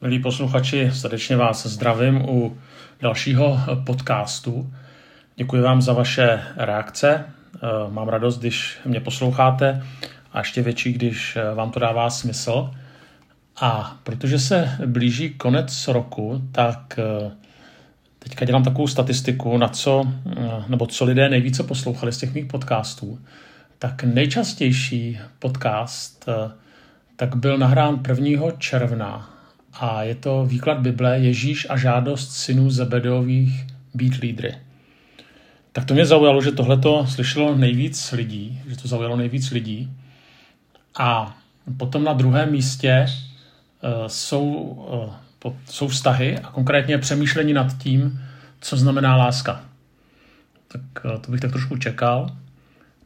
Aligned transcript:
Milí 0.00 0.18
posluchači, 0.18 0.90
srdečně 0.94 1.36
vás 1.36 1.66
zdravím 1.66 2.28
u 2.28 2.58
dalšího 3.00 3.60
podcastu. 3.86 4.72
Děkuji 5.36 5.62
vám 5.62 5.82
za 5.82 5.92
vaše 5.92 6.42
reakce. 6.56 7.24
Eh, 7.54 7.58
mám 7.90 8.08
radost, 8.08 8.38
když 8.38 8.78
mě 8.84 9.00
posloucháte 9.00 9.82
a 10.32 10.38
ještě 10.38 10.62
větší, 10.62 10.92
když 10.92 11.38
vám 11.54 11.70
to 11.70 11.80
dává 11.80 12.10
smysl. 12.10 12.70
A 13.60 13.96
protože 14.02 14.38
se 14.38 14.78
blíží 14.86 15.30
konec 15.30 15.88
roku, 15.88 16.42
tak 16.52 16.98
eh, 16.98 17.30
teďka 18.18 18.44
dělám 18.44 18.64
takovou 18.64 18.86
statistiku, 18.86 19.58
na 19.58 19.68
co, 19.68 20.04
eh, 20.36 20.64
nebo 20.68 20.86
co 20.86 21.04
lidé 21.04 21.28
nejvíce 21.28 21.62
poslouchali 21.62 22.12
z 22.12 22.18
těch 22.18 22.34
mých 22.34 22.46
podcastů. 22.46 23.18
Tak 23.78 24.04
nejčastější 24.04 25.18
podcast 25.38 26.28
tak 27.16 27.36
byl 27.36 27.58
nahrán 27.58 28.02
1. 28.08 28.52
června 28.58 29.37
a 29.80 30.02
je 30.02 30.14
to 30.14 30.46
výklad 30.46 30.78
Bible 30.78 31.18
Ježíš 31.18 31.66
a 31.70 31.76
žádost 31.76 32.32
synů 32.32 32.70
Zebedeových 32.70 33.66
být 33.94 34.14
lídry. 34.14 34.54
Tak 35.72 35.84
to 35.84 35.94
mě 35.94 36.06
zaujalo, 36.06 36.42
že 36.42 36.52
tohle 36.52 36.76
to 36.76 37.06
slyšelo 37.06 37.54
nejvíc 37.54 38.12
lidí, 38.12 38.62
že 38.68 38.76
to 38.76 38.88
zaujalo 38.88 39.16
nejvíc 39.16 39.50
lidí. 39.50 39.90
A 40.98 41.36
potom 41.76 42.04
na 42.04 42.12
druhém 42.12 42.52
místě 42.52 43.06
uh, 43.06 44.06
jsou, 44.06 44.52
po, 45.38 45.56
jsou 45.70 45.88
vztahy 45.88 46.38
a 46.38 46.50
konkrétně 46.50 46.98
přemýšlení 46.98 47.52
nad 47.52 47.78
tím, 47.78 48.20
co 48.60 48.76
znamená 48.76 49.16
láska. 49.16 49.64
Tak 50.68 50.80
uh, 51.04 51.20
to 51.20 51.30
bych 51.30 51.40
tak 51.40 51.50
trošku 51.50 51.76
čekal. 51.76 52.36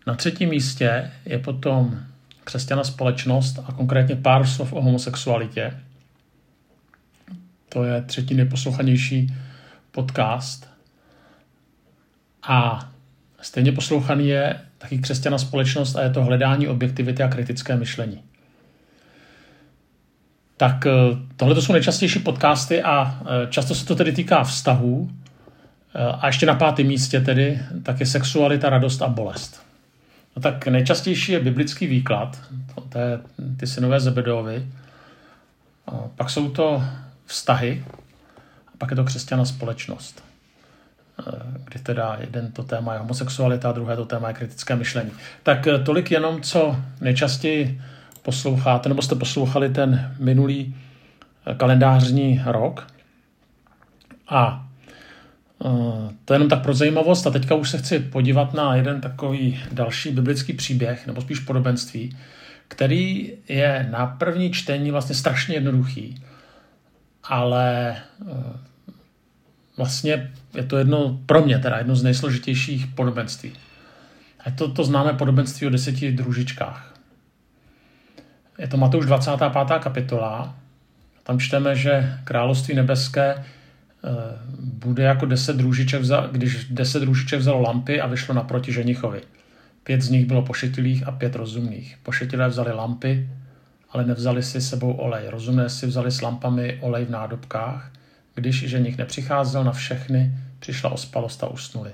Na 0.06 0.14
třetím 0.14 0.48
místě 0.48 1.10
je 1.24 1.38
potom 1.38 2.00
křesťana 2.44 2.84
společnost 2.84 3.58
a 3.66 3.72
konkrétně 3.72 4.16
pár 4.16 4.46
slov 4.46 4.72
o 4.72 4.82
homosexualitě. 4.82 5.72
To 7.72 7.84
je 7.84 8.02
třetí 8.02 8.34
nejposlouchanější 8.34 9.34
podcast. 9.90 10.68
A 12.42 12.88
stejně 13.40 13.72
poslouchaný 13.72 14.28
je 14.28 14.60
taky 14.78 14.98
křesťana 14.98 15.38
společnost 15.38 15.96
a 15.96 16.02
je 16.02 16.10
to 16.10 16.24
hledání 16.24 16.68
objektivity 16.68 17.22
a 17.22 17.28
kritické 17.28 17.76
myšlení. 17.76 18.22
Tak 20.56 20.86
eh, 20.86 20.90
tohle 21.36 21.62
jsou 21.62 21.72
nejčastější 21.72 22.18
podcasty 22.18 22.82
a 22.82 23.20
eh, 23.20 23.46
často 23.50 23.74
se 23.74 23.86
to 23.86 23.94
tedy 23.94 24.12
týká 24.12 24.44
vztahů. 24.44 25.10
Eh, 25.94 25.98
a 26.20 26.26
ještě 26.26 26.46
na 26.46 26.54
pátém 26.54 26.86
místě 26.86 27.20
tedy 27.20 27.60
tak 27.82 28.00
je 28.00 28.06
sexualita, 28.06 28.70
radost 28.70 29.02
a 29.02 29.08
bolest. 29.08 29.62
No 30.36 30.42
tak 30.42 30.66
nejčastější 30.66 31.32
je 31.32 31.40
biblický 31.40 31.86
výklad, 31.86 32.40
to, 32.74 32.80
to 32.80 32.98
je 32.98 33.20
ty 33.56 33.66
synové 33.66 34.00
Zebedovi. 34.00 34.66
Pak 36.16 36.30
jsou 36.30 36.50
to 36.50 36.82
vztahy 37.32 37.84
a 38.66 38.70
pak 38.78 38.90
je 38.90 38.96
to 38.96 39.04
křesťana 39.04 39.44
společnost, 39.44 40.24
eh, 41.20 41.32
kdy 41.64 41.80
teda 41.80 42.16
jeden 42.20 42.52
to 42.52 42.62
téma 42.62 42.92
je 42.92 42.98
homosexualita 42.98 43.68
a 43.68 43.72
druhé 43.72 43.96
to 43.96 44.04
téma 44.04 44.28
je 44.28 44.34
kritické 44.34 44.76
myšlení. 44.76 45.10
Tak 45.42 45.66
eh, 45.66 45.78
tolik 45.78 46.10
jenom, 46.10 46.42
co 46.42 46.76
nejčastěji 47.00 47.80
posloucháte, 48.22 48.88
nebo 48.88 49.02
jste 49.02 49.14
poslouchali 49.14 49.68
ten 49.68 50.14
minulý 50.18 50.76
eh, 51.46 51.54
kalendářní 51.54 52.42
rok. 52.46 52.86
A 54.28 54.68
to 56.24 56.32
je 56.32 56.34
jenom 56.34 56.48
tak 56.48 56.62
pro 56.62 56.74
zajímavost 56.74 57.26
a 57.26 57.30
teďka 57.30 57.54
už 57.54 57.70
se 57.70 57.78
chci 57.78 57.98
podívat 57.98 58.54
na 58.54 58.74
jeden 58.74 59.00
takový 59.00 59.60
další 59.72 60.10
biblický 60.10 60.52
příběh, 60.52 61.06
nebo 61.06 61.20
spíš 61.20 61.38
podobenství, 61.38 62.16
který 62.68 63.32
je 63.48 63.88
na 63.90 64.06
první 64.06 64.52
čtení 64.52 64.90
vlastně 64.90 65.14
strašně 65.14 65.54
jednoduchý 65.54 66.22
ale 67.24 67.96
eh, 68.30 68.58
vlastně 69.76 70.32
je 70.54 70.62
to 70.62 70.78
jedno, 70.78 71.20
pro 71.26 71.42
mě 71.42 71.58
teda, 71.58 71.78
jedno 71.78 71.96
z 71.96 72.02
nejsložitějších 72.02 72.86
podobenství. 72.86 73.52
A 74.46 74.50
to, 74.50 74.68
to 74.68 74.84
známe 74.84 75.12
podobenství 75.12 75.66
o 75.66 75.70
deseti 75.70 76.12
družičkách. 76.12 76.94
Je 78.58 78.68
to 78.68 78.76
Matouš 78.76 79.06
25. 79.06 79.52
kapitola. 79.78 80.56
Tam 81.22 81.38
čteme, 81.38 81.76
že 81.76 82.18
království 82.24 82.74
nebeské 82.74 83.34
eh, 83.34 83.44
bude 84.58 85.02
jako 85.02 85.26
deset 85.26 85.56
družiček, 85.56 86.00
vzal, 86.00 86.28
když 86.28 86.64
deset 86.70 87.00
družiček 87.00 87.40
vzalo 87.40 87.60
lampy 87.60 88.00
a 88.00 88.06
vyšlo 88.06 88.34
naproti 88.34 88.72
ženichovi. 88.72 89.20
Pět 89.84 90.02
z 90.02 90.10
nich 90.10 90.26
bylo 90.26 90.42
pošetilých 90.42 91.06
a 91.06 91.12
pět 91.12 91.34
rozumných. 91.34 91.98
Pošetilé 92.02 92.48
vzali 92.48 92.72
lampy, 92.72 93.28
ale 93.92 94.04
nevzali 94.04 94.42
si 94.42 94.60
sebou 94.60 94.92
olej. 94.92 95.28
Rozumné 95.28 95.70
si 95.70 95.86
vzali 95.86 96.10
s 96.10 96.22
lampami 96.22 96.78
olej 96.80 97.04
v 97.04 97.10
nádobkách, 97.10 97.92
když 98.34 98.68
ženich 98.68 98.98
nepřicházel 98.98 99.64
na 99.64 99.72
všechny, 99.72 100.34
přišla 100.58 100.90
ospalost 100.90 101.44
a 101.44 101.46
usnuli. 101.46 101.90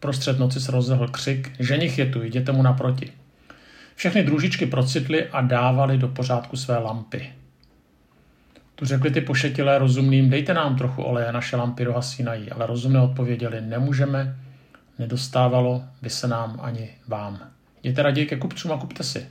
Prostřed 0.00 0.38
noci 0.38 0.60
se 0.60 0.72
rozlehl 0.72 1.08
křik, 1.08 1.52
ženich 1.58 1.98
je 1.98 2.06
tu, 2.06 2.22
jděte 2.22 2.52
mu 2.52 2.62
naproti. 2.62 3.12
Všechny 3.94 4.22
družičky 4.22 4.66
procitly 4.66 5.28
a 5.28 5.40
dávali 5.40 5.98
do 5.98 6.08
pořádku 6.08 6.56
své 6.56 6.78
lampy. 6.78 7.32
Tu 8.74 8.84
řekli 8.84 9.10
ty 9.10 9.20
pošetilé 9.20 9.78
rozumným, 9.78 10.30
dejte 10.30 10.54
nám 10.54 10.76
trochu 10.76 11.02
oleje, 11.02 11.32
naše 11.32 11.56
lampy 11.56 11.84
dohasínají, 11.84 12.50
ale 12.50 12.66
rozumné 12.66 13.00
odpověděli, 13.00 13.60
nemůžeme, 13.60 14.36
nedostávalo 14.98 15.84
by 16.02 16.10
se 16.10 16.28
nám 16.28 16.60
ani 16.62 16.90
vám. 17.08 17.40
Jděte 17.82 18.02
raději 18.02 18.26
ke 18.26 18.36
kupcům 18.36 18.72
a 18.72 18.78
kupte 18.78 19.02
si. 19.02 19.26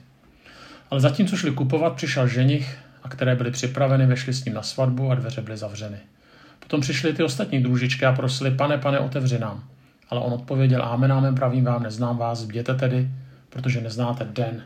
Ale 0.92 1.00
zatímco 1.00 1.36
šli 1.36 1.50
kupovat, 1.50 1.94
přišel 1.94 2.28
ženich, 2.28 2.78
a 3.02 3.08
které 3.08 3.36
byly 3.36 3.50
připraveny, 3.50 4.06
vešli 4.06 4.32
s 4.32 4.44
ním 4.44 4.54
na 4.54 4.62
svatbu 4.62 5.10
a 5.10 5.14
dveře 5.14 5.42
byly 5.42 5.56
zavřeny. 5.56 5.96
Potom 6.58 6.80
přišly 6.80 7.12
ty 7.12 7.22
ostatní 7.22 7.62
družičky 7.62 8.06
a 8.06 8.12
prosili, 8.12 8.50
pane, 8.50 8.78
pane, 8.78 8.98
otevři 8.98 9.38
nám. 9.38 9.64
Ale 10.10 10.20
on 10.20 10.32
odpověděl, 10.32 10.82
amen, 10.82 11.12
amen, 11.12 11.34
pravím 11.34 11.64
vám, 11.64 11.82
neznám 11.82 12.16
vás, 12.16 12.44
bděte 12.44 12.74
tedy, 12.74 13.08
protože 13.50 13.80
neznáte 13.80 14.24
den 14.24 14.62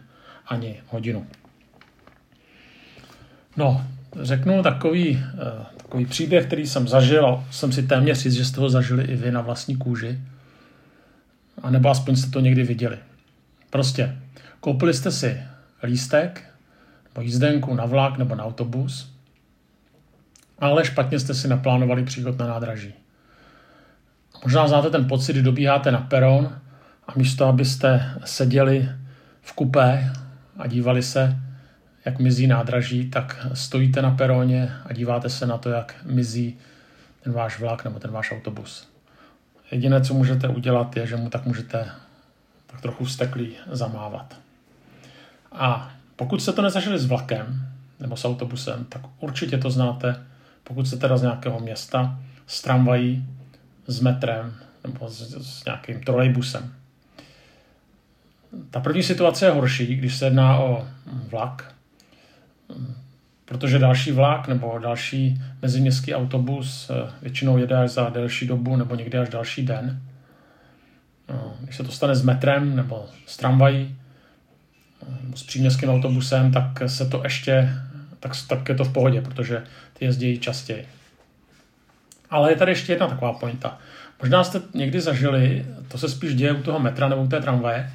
ani 0.47 0.77
hodinu. 0.87 1.27
No, 3.57 3.85
řeknu 4.21 4.63
takový, 4.63 5.25
eh, 5.35 5.67
takový 5.77 6.07
příběh, 6.07 6.47
který 6.47 6.67
jsem 6.67 6.89
zažil 6.89 7.27
a 7.27 7.45
jsem 7.51 7.73
si 7.73 7.83
téměř 7.83 8.19
říct, 8.19 8.35
že 8.35 8.45
jste 8.45 8.61
ho 8.61 8.71
zažili 8.71 9.05
i 9.05 9.17
vy 9.17 9.31
na 9.31 9.41
vlastní 9.41 9.77
kůži. 9.77 10.21
A 11.63 11.71
nebo 11.71 11.91
aspoň 11.91 12.17
jste 12.17 12.31
to 12.31 12.41
někdy 12.41 12.63
viděli. 12.63 12.99
Prostě 13.71 14.19
koupili 14.61 14.95
jste 14.95 15.11
si 15.13 15.41
lístek 15.87 16.45
nebo 17.05 17.21
jízdenku 17.21 17.75
na 17.75 17.85
vlak 17.87 18.19
nebo 18.19 18.35
na 18.35 18.45
autobus, 18.45 19.13
ale 20.59 20.85
špatně 20.85 21.21
jste 21.21 21.35
si 21.35 21.49
naplánovali 21.49 22.05
příchod 22.05 22.39
na 22.39 22.47
nádraží. 22.47 22.95
Možná 24.45 24.69
znáte 24.69 24.91
ten 24.91 25.09
pocit, 25.09 25.33
kdy 25.33 25.43
dobíháte 25.43 25.91
na 25.91 26.01
peron 26.01 26.59
a 27.09 27.13
místo, 27.17 27.47
abyste 27.47 28.15
seděli 28.25 28.89
v 29.43 29.53
kupé 29.53 30.13
a 30.57 30.67
dívali 30.67 31.03
se, 31.03 31.37
jak 32.05 32.19
mizí 32.19 32.47
nádraží, 32.47 33.11
tak 33.11 33.47
stojíte 33.55 34.03
na 34.03 34.11
peroně 34.11 34.73
a 34.85 34.93
díváte 34.93 35.31
se 35.31 35.47
na 35.47 35.59
to, 35.59 35.71
jak 35.71 35.95
mizí 36.05 36.59
ten 37.23 37.33
váš 37.33 37.61
vlak 37.61 37.85
nebo 37.85 37.99
ten 37.99 38.11
váš 38.11 38.33
autobus. 38.33 38.89
Jediné, 39.71 40.01
co 40.01 40.15
můžete 40.15 40.49
udělat, 40.49 40.97
je, 40.97 41.07
že 41.07 41.17
mu 41.17 41.31
tak 41.31 41.47
můžete 41.47 41.91
tak 42.67 42.81
trochu 42.81 43.05
vsteklý 43.05 43.57
zamávat. 43.71 44.46
A 45.57 45.91
pokud 46.17 46.43
jste 46.43 46.53
to 46.53 46.63
nezažili 46.63 46.99
s 46.99 47.07
vlakem 47.07 47.69
nebo 48.01 48.17
s 48.17 48.25
autobusem, 48.25 48.85
tak 48.89 49.03
určitě 49.21 49.59
to 49.59 49.71
znáte, 49.71 50.25
pokud 50.65 50.87
jste 50.87 50.97
teda 50.97 51.17
z 51.17 51.23
nějakého 51.23 51.61
města, 51.61 52.19
s 52.47 52.63
tramvají, 52.63 53.27
s 53.87 54.01
metrem 54.01 54.55
nebo 54.85 55.09
s, 55.09 55.37
s 55.61 55.65
nějakým 55.65 56.01
trolejbusem. 56.01 56.73
Ta 58.71 58.81
první 58.81 59.03
situace 59.03 59.47
je 59.47 59.51
horší, 59.51 59.97
když 59.97 60.17
se 60.17 60.27
jedná 60.27 60.59
o 60.59 60.87
vlak, 61.31 61.75
protože 63.45 63.79
další 63.79 64.13
vlak 64.13 64.49
nebo 64.49 64.79
další 64.79 65.43
meziměstský 65.63 66.15
autobus 66.15 66.91
eh, 66.91 67.11
většinou 67.23 67.59
jede 67.59 67.77
až 67.77 67.91
za 67.91 68.09
delší 68.09 68.47
dobu 68.47 68.77
nebo 68.77 68.95
někdy 68.95 69.19
až 69.19 69.29
další 69.29 69.67
den. 69.67 70.03
No, 71.29 71.55
když 71.61 71.77
se 71.77 71.85
to 71.85 71.93
stane 71.93 72.17
s 72.17 72.23
metrem 72.23 72.77
nebo 72.77 73.07
s 73.27 73.37
tramvají, 73.37 73.97
s 75.35 75.43
příměstským 75.43 75.91
autobusem, 75.91 76.53
tak 76.53 76.83
se 76.87 77.07
to 77.07 77.21
ještě, 77.25 77.73
tak, 78.21 78.33
tak 78.49 78.69
je 78.69 78.75
to 78.75 78.85
v 78.85 78.93
pohodě, 78.93 79.21
protože 79.21 79.63
ty 79.93 80.05
jezdí 80.05 80.39
častěji. 80.39 80.87
Ale 82.31 82.53
je 82.53 82.57
tady 82.57 82.73
ještě 82.73 82.93
jedna 82.93 83.07
taková 83.07 83.33
pointa. 83.33 83.79
Možná 84.23 84.45
jste 84.45 84.63
někdy 84.75 85.01
zažili, 85.01 85.67
to 85.89 85.99
se 85.99 86.09
spíš 86.09 86.35
děje 86.35 86.53
u 86.53 86.63
toho 86.63 86.79
metra 86.79 87.09
nebo 87.09 87.23
u 87.23 87.29
té 87.29 87.41
tramvaje, 87.41 87.93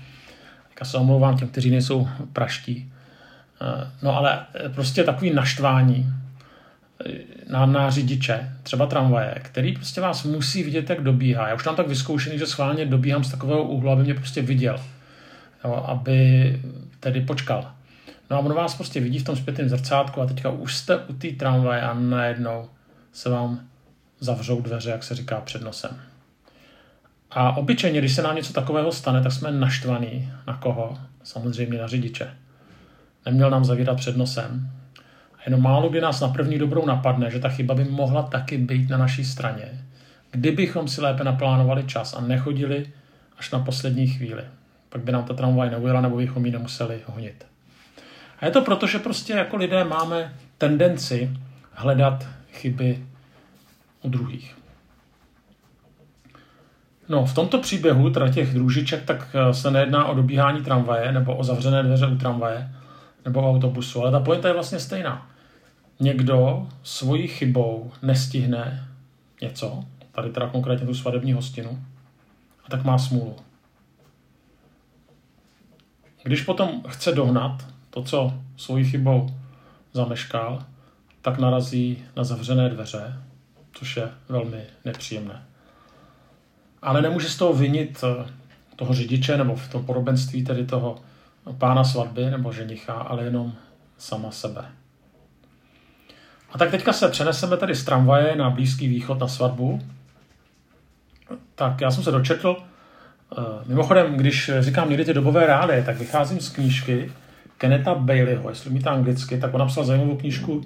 já 0.81 0.85
se 0.85 0.97
omlouvám 0.97 1.37
těm, 1.37 1.47
kteří 1.47 1.71
nejsou 1.71 2.09
praští, 2.33 2.91
eh, 3.61 3.91
no 4.01 4.17
ale 4.17 4.45
prostě 4.73 5.03
takový 5.03 5.33
naštvání 5.33 6.13
eh, 7.05 7.11
na, 7.49 7.65
na 7.65 7.89
řidiče, 7.89 8.49
třeba 8.63 8.85
tramvaje, 8.85 9.35
který 9.41 9.73
prostě 9.73 10.01
vás 10.01 10.23
musí 10.23 10.63
vidět, 10.63 10.89
jak 10.89 11.03
dobíhá. 11.03 11.47
Já 11.47 11.55
už 11.55 11.65
mám 11.65 11.75
tak 11.75 11.87
vyzkoušený, 11.87 12.39
že 12.39 12.45
schválně 12.45 12.85
dobíhám 12.85 13.23
z 13.23 13.31
takového 13.31 13.63
úhlu, 13.63 13.89
aby 13.89 14.03
mě 14.03 14.13
prostě 14.13 14.41
viděl. 14.41 14.79
Jo, 15.63 15.73
aby 15.73 16.61
tedy 16.99 17.21
počkal. 17.21 17.71
No 18.29 18.37
a 18.37 18.39
on 18.39 18.53
vás 18.53 18.75
prostě 18.75 18.99
vidí 18.99 19.19
v 19.19 19.23
tom 19.23 19.35
zpětném 19.35 19.69
zrcátku 19.69 20.21
a 20.21 20.25
teďka 20.25 20.49
už 20.49 20.75
jste 20.75 20.97
u 20.97 21.13
té 21.13 21.27
tramvaje 21.27 21.81
a 21.81 21.93
najednou 21.93 22.69
se 23.13 23.29
vám 23.29 23.59
zavřou 24.19 24.61
dveře, 24.61 24.89
jak 24.89 25.03
se 25.03 25.15
říká, 25.15 25.41
před 25.41 25.61
nosem. 25.61 26.01
A 27.31 27.57
obyčejně, 27.57 27.99
když 27.99 28.15
se 28.15 28.21
nám 28.21 28.35
něco 28.35 28.53
takového 28.53 28.91
stane, 28.91 29.23
tak 29.23 29.31
jsme 29.31 29.51
naštvaní. 29.51 30.31
Na 30.47 30.57
koho? 30.57 30.97
Samozřejmě 31.23 31.77
na 31.77 31.87
řidiče. 31.87 32.33
Neměl 33.25 33.49
nám 33.49 33.65
zavírat 33.65 33.97
před 33.97 34.17
nosem. 34.17 34.69
A 35.37 35.41
jenom 35.45 35.61
málo 35.61 35.89
kdy 35.89 36.01
nás 36.01 36.21
na 36.21 36.27
první 36.27 36.59
dobrou 36.59 36.85
napadne, 36.85 37.31
že 37.31 37.39
ta 37.39 37.49
chyba 37.49 37.75
by 37.75 37.83
mohla 37.83 38.23
taky 38.23 38.57
být 38.57 38.89
na 38.89 38.97
naší 38.97 39.25
straně. 39.25 39.85
Kdybychom 40.31 40.87
si 40.87 41.01
lépe 41.01 41.23
naplánovali 41.23 41.83
čas 41.83 42.13
a 42.13 42.21
nechodili 42.21 42.89
až 43.37 43.51
na 43.51 43.59
poslední 43.59 44.07
chvíli. 44.07 44.43
Pak 44.91 45.01
by 45.01 45.11
nám 45.11 45.23
ta 45.23 45.33
tramvaj 45.33 45.69
neujela, 45.69 46.01
nebo 46.01 46.17
bychom 46.17 46.45
ji 46.45 46.51
nemuseli 46.51 47.01
honit. 47.05 47.45
A 48.39 48.45
je 48.45 48.51
to 48.51 48.61
proto, 48.61 48.87
že 48.87 48.99
prostě 48.99 49.33
jako 49.33 49.57
lidé 49.57 49.83
máme 49.83 50.33
tendenci 50.57 51.29
hledat 51.71 52.27
chyby 52.51 53.05
u 54.01 54.09
druhých. 54.09 54.55
No, 57.09 57.25
v 57.25 57.33
tomto 57.33 57.57
příběhu, 57.57 58.09
teda 58.09 58.31
těch 58.31 58.53
družiček, 58.53 59.05
tak 59.05 59.35
eh, 59.35 59.53
se 59.53 59.71
nejedná 59.71 60.05
o 60.05 60.15
dobíhání 60.15 60.63
tramvaje 60.63 61.11
nebo 61.11 61.35
o 61.35 61.43
zavřené 61.43 61.83
dveře 61.83 62.07
u 62.07 62.17
tramvaje 62.17 62.71
nebo 63.25 63.49
autobusu, 63.49 64.01
ale 64.01 64.11
ta 64.11 64.19
pointa 64.19 64.47
je 64.47 64.53
vlastně 64.53 64.79
stejná. 64.79 65.27
Někdo 65.99 66.67
svojí 66.83 67.27
chybou 67.27 67.91
nestihne 68.01 68.87
něco, 69.41 69.83
tady 70.11 70.29
teda 70.29 70.47
konkrétně 70.47 70.87
tu 70.87 70.93
svadební 70.95 71.33
hostinu, 71.33 71.79
a 72.65 72.69
tak 72.69 72.83
má 72.83 72.97
smůlu. 72.97 73.35
Když 76.23 76.41
potom 76.43 76.83
chce 76.87 77.11
dohnat 77.11 77.65
to, 77.89 78.03
co 78.03 78.33
svojí 78.57 78.85
chybou 78.85 79.29
zameškal, 79.93 80.65
tak 81.21 81.39
narazí 81.39 82.03
na 82.15 82.23
zavřené 82.23 82.69
dveře, 82.69 83.23
což 83.73 83.97
je 83.97 84.09
velmi 84.29 84.63
nepříjemné. 84.85 85.43
Ale 86.81 87.01
nemůže 87.01 87.29
z 87.29 87.37
toho 87.37 87.53
vinit 87.53 88.03
eh, 88.03 88.25
toho 88.75 88.93
řidiče 88.93 89.37
nebo 89.37 89.55
v 89.55 89.69
tom 89.69 89.85
podobenství 89.85 90.43
tedy 90.43 90.65
toho 90.65 90.97
pána 91.57 91.83
svatby 91.83 92.29
nebo 92.29 92.51
ženicha, 92.51 92.93
ale 92.93 93.23
jenom 93.23 93.53
sama 93.97 94.31
sebe. 94.31 94.65
A 96.51 96.57
tak 96.57 96.71
teďka 96.71 96.93
se 96.93 97.09
přeneseme 97.09 97.57
tady 97.57 97.75
z 97.75 97.83
tramvaje 97.83 98.35
na 98.35 98.49
Blízký 98.49 98.87
východ 98.87 99.19
na 99.19 99.27
svatbu. 99.27 99.81
Tak 101.55 101.81
já 101.81 101.91
jsem 101.91 102.03
se 102.03 102.11
dočetl, 102.11 102.57
mimochodem, 103.65 104.17
když 104.17 104.51
říkám 104.59 104.89
někdy 104.89 105.05
ty 105.05 105.13
dobové 105.13 105.47
reálie, 105.47 105.83
tak 105.83 105.99
vycházím 105.99 106.39
z 106.39 106.49
knížky 106.49 107.11
Keneta 107.57 107.95
Baileyho, 107.95 108.49
jestli 108.49 108.69
umíte 108.69 108.89
anglicky, 108.89 109.37
tak 109.37 109.53
on 109.53 109.59
napsal 109.59 109.83
zajímavou 109.83 110.17
knížku 110.17 110.61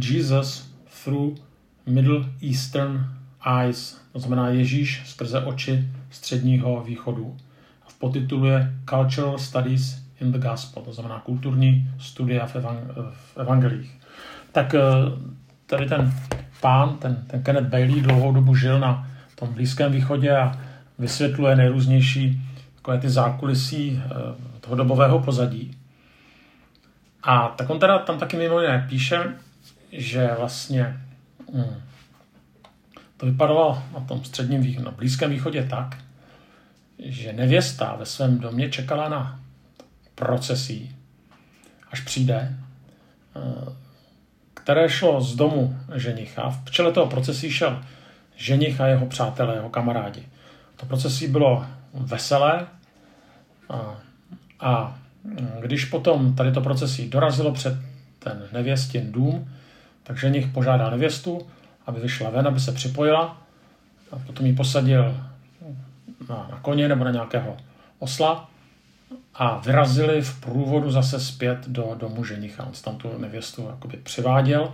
Jesus 0.00 0.70
Through 1.04 1.38
Middle 1.86 2.24
Eastern 2.42 3.06
Eyes, 3.60 4.00
to 4.12 4.18
znamená 4.18 4.48
Ježíš 4.48 5.02
skrze 5.06 5.40
oči 5.40 5.88
středního 6.10 6.82
východu. 6.86 7.36
A 7.86 7.88
v 7.88 7.94
podtitulu 7.94 8.46
je 8.46 8.74
Cultural 8.90 9.38
Studies 9.38 10.02
in 10.20 10.32
the 10.32 10.38
Gospel, 10.38 10.82
to 10.82 10.92
znamená 10.92 11.20
kulturní 11.20 11.90
studia 11.98 12.46
v, 12.46 12.56
evang- 12.56 13.12
v 13.12 13.36
evangelích. 13.36 13.98
Tak 14.52 14.74
eh, 14.74 14.80
tady 15.66 15.86
ten 15.86 16.14
pán, 16.60 16.96
ten, 16.96 17.24
ten 17.26 17.42
Kenneth 17.42 17.68
Bailey, 17.68 18.00
dlouhou 18.00 18.32
dobu 18.32 18.54
žil 18.54 18.80
na 18.80 19.10
tom 19.34 19.48
Blízkém 19.48 19.92
východě 19.92 20.36
a 20.36 20.58
vysvětluje 20.98 21.56
nejrůznější 21.56 22.40
takové 22.74 22.98
ty 22.98 23.10
zákulisí 23.10 24.02
eh, 24.04 24.10
toho 24.60 24.76
dobového 24.76 25.18
pozadí. 25.18 25.78
A 27.22 27.48
tak 27.48 27.70
on 27.70 27.78
teda 27.78 27.98
tam 27.98 28.18
taky 28.18 28.36
mimo 28.36 28.60
jiné 28.60 28.86
píše, 28.88 29.34
že 29.92 30.30
vlastně 30.38 31.00
hmm, 31.54 31.82
to 33.16 33.26
vypadalo 33.26 33.82
na 33.94 34.00
tom 34.00 34.24
středním 34.24 34.62
východě, 34.62 34.84
na 34.84 34.90
Blízkém 34.90 35.30
východě 35.30 35.66
tak, 35.70 35.98
že 36.98 37.32
nevěsta 37.32 37.96
ve 37.98 38.06
svém 38.06 38.38
domě 38.38 38.70
čekala 38.70 39.08
na 39.08 39.40
procesí, 40.14 40.96
až 41.90 42.00
přijde, 42.00 42.56
eh, 43.36 43.72
které 44.54 44.88
šlo 44.88 45.20
z 45.20 45.36
domu 45.36 45.78
ženicha. 45.94 46.50
V 46.64 46.70
čele 46.70 46.92
toho 46.92 47.06
procesí 47.06 47.50
šel 47.50 47.82
ženich 48.36 48.80
a 48.80 48.86
jeho 48.86 49.06
přátelé, 49.06 49.54
jeho 49.54 49.70
kamarádi. 49.70 50.22
To 50.76 50.86
procesí 50.86 51.26
bylo 51.28 51.66
veselé 51.94 52.66
a, 53.68 53.96
a 54.60 54.98
když 55.60 55.84
potom 55.84 56.34
tady 56.34 56.52
to 56.52 56.60
procesí 56.60 57.08
dorazilo 57.08 57.52
před 57.52 57.74
ten 58.18 58.42
nevěstin 58.52 59.12
dům, 59.12 59.52
tak 60.02 60.18
ženich 60.18 60.46
požádal 60.46 60.90
nevěstu, 60.90 61.46
aby 61.86 62.00
vyšla 62.00 62.30
ven, 62.30 62.46
aby 62.48 62.60
se 62.60 62.72
připojila 62.72 63.42
a 64.12 64.18
potom 64.18 64.46
ji 64.46 64.52
posadil 64.52 65.16
na, 66.28 66.48
na 66.50 66.58
koně 66.62 66.88
nebo 66.88 67.04
na 67.04 67.10
nějakého 67.10 67.56
osla 67.98 68.50
a 69.34 69.58
vyrazili 69.58 70.22
v 70.22 70.40
průvodu 70.40 70.90
zase 70.90 71.20
zpět 71.20 71.68
do 71.68 71.96
domu 71.98 72.24
ženicha. 72.24 72.64
On 72.64 72.72
tam 72.84 72.96
tu 72.96 73.18
nevěstu 73.18 73.66
jakoby 73.70 73.96
přiváděl 73.96 74.72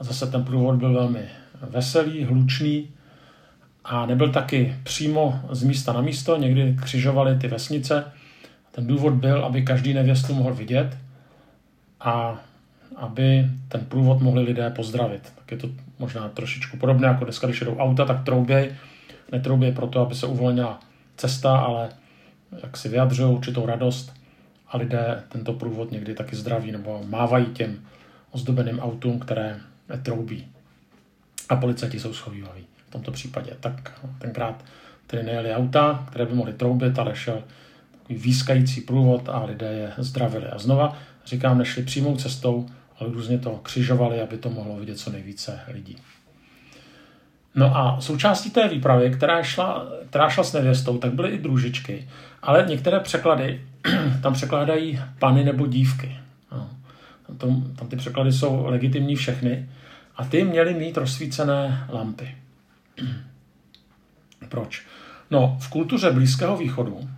a 0.00 0.04
zase 0.04 0.26
ten 0.26 0.44
průvod 0.44 0.76
byl 0.76 0.92
velmi 0.92 1.28
veselý, 1.60 2.24
hlučný 2.24 2.88
a 3.84 4.06
nebyl 4.06 4.32
taky 4.32 4.76
přímo 4.82 5.40
z 5.50 5.62
místa 5.62 5.92
na 5.92 6.00
místo, 6.00 6.36
někdy 6.36 6.76
křižovali 6.82 7.38
ty 7.38 7.48
vesnice. 7.48 8.12
Ten 8.70 8.86
důvod 8.86 9.14
byl, 9.14 9.44
aby 9.44 9.62
každý 9.62 9.94
nevěstu 9.94 10.34
mohl 10.34 10.54
vidět 10.54 10.98
a 12.00 12.40
aby 12.96 13.46
ten 13.68 13.80
průvod 13.84 14.22
mohli 14.22 14.42
lidé 14.42 14.70
pozdravit. 14.70 15.32
Tak 15.34 15.50
je 15.50 15.56
to 15.56 15.68
možná 15.98 16.28
trošičku 16.28 16.76
podobné, 16.76 17.08
jako 17.08 17.24
dneska, 17.24 17.46
když 17.46 17.60
jedou 17.60 17.76
auta, 17.76 18.04
tak 18.04 18.24
trouběj. 18.24 18.74
Netrouběj 19.32 19.72
proto, 19.72 20.00
aby 20.00 20.14
se 20.14 20.26
uvolnila 20.26 20.80
cesta, 21.16 21.56
ale 21.56 21.88
jak 22.62 22.76
si 22.76 22.88
vyjadřují 22.88 23.34
určitou 23.34 23.66
radost 23.66 24.12
a 24.68 24.76
lidé 24.76 25.22
tento 25.28 25.52
průvod 25.52 25.92
někdy 25.92 26.14
taky 26.14 26.36
zdraví 26.36 26.72
nebo 26.72 27.02
mávají 27.08 27.46
těm 27.46 27.76
ozdobeným 28.30 28.80
autům, 28.80 29.18
které 29.18 29.60
troubí. 30.02 30.46
A 31.48 31.56
policajti 31.56 32.00
jsou 32.00 32.14
schovývaví 32.14 32.66
tomto 32.94 33.12
případě. 33.12 33.56
Tak 33.60 33.92
tenkrát 34.18 34.64
tedy 35.06 35.22
nejeli 35.22 35.54
auta, 35.54 36.04
které 36.08 36.26
by 36.26 36.34
mohly 36.34 36.52
troubit, 36.52 36.98
ale 36.98 37.16
šel 37.16 37.42
takový 37.92 38.18
výskající 38.18 38.80
průvod 38.80 39.28
a 39.28 39.44
lidé 39.44 39.72
je 39.72 39.92
zdravili. 39.98 40.46
A 40.46 40.58
znova 40.58 40.96
říkám, 41.26 41.58
nešli 41.58 41.82
přímou 41.82 42.16
cestou, 42.16 42.66
ale 42.98 43.10
různě 43.12 43.38
to 43.38 43.60
křižovali, 43.62 44.20
aby 44.20 44.38
to 44.38 44.50
mohlo 44.50 44.76
vidět 44.76 44.98
co 44.98 45.10
nejvíce 45.10 45.60
lidí. 45.68 45.96
No 47.54 47.76
a 47.76 48.00
součástí 48.00 48.50
té 48.50 48.68
výpravy, 48.68 49.10
která 49.10 49.42
šla, 49.42 49.86
která 50.10 50.30
šla 50.30 50.44
s 50.44 50.52
nevěstou, 50.52 50.98
tak 50.98 51.12
byly 51.12 51.30
i 51.30 51.38
družičky, 51.38 52.08
ale 52.42 52.64
některé 52.68 53.00
překlady 53.00 53.60
tam 54.22 54.32
překládají 54.32 55.00
pany 55.18 55.44
nebo 55.44 55.66
dívky. 55.66 56.16
No. 56.52 56.70
Tam, 57.38 57.74
tam 57.76 57.88
ty 57.88 57.96
překlady 57.96 58.32
jsou 58.32 58.66
legitimní 58.66 59.16
všechny 59.16 59.68
a 60.16 60.24
ty 60.24 60.44
měly 60.44 60.74
mít 60.74 60.96
rozsvícené 60.96 61.86
lampy. 61.88 62.34
Proč? 64.48 64.86
No, 65.30 65.56
v 65.60 65.68
kultuře 65.68 66.10
Blízkého 66.10 66.56
východu 66.56 67.08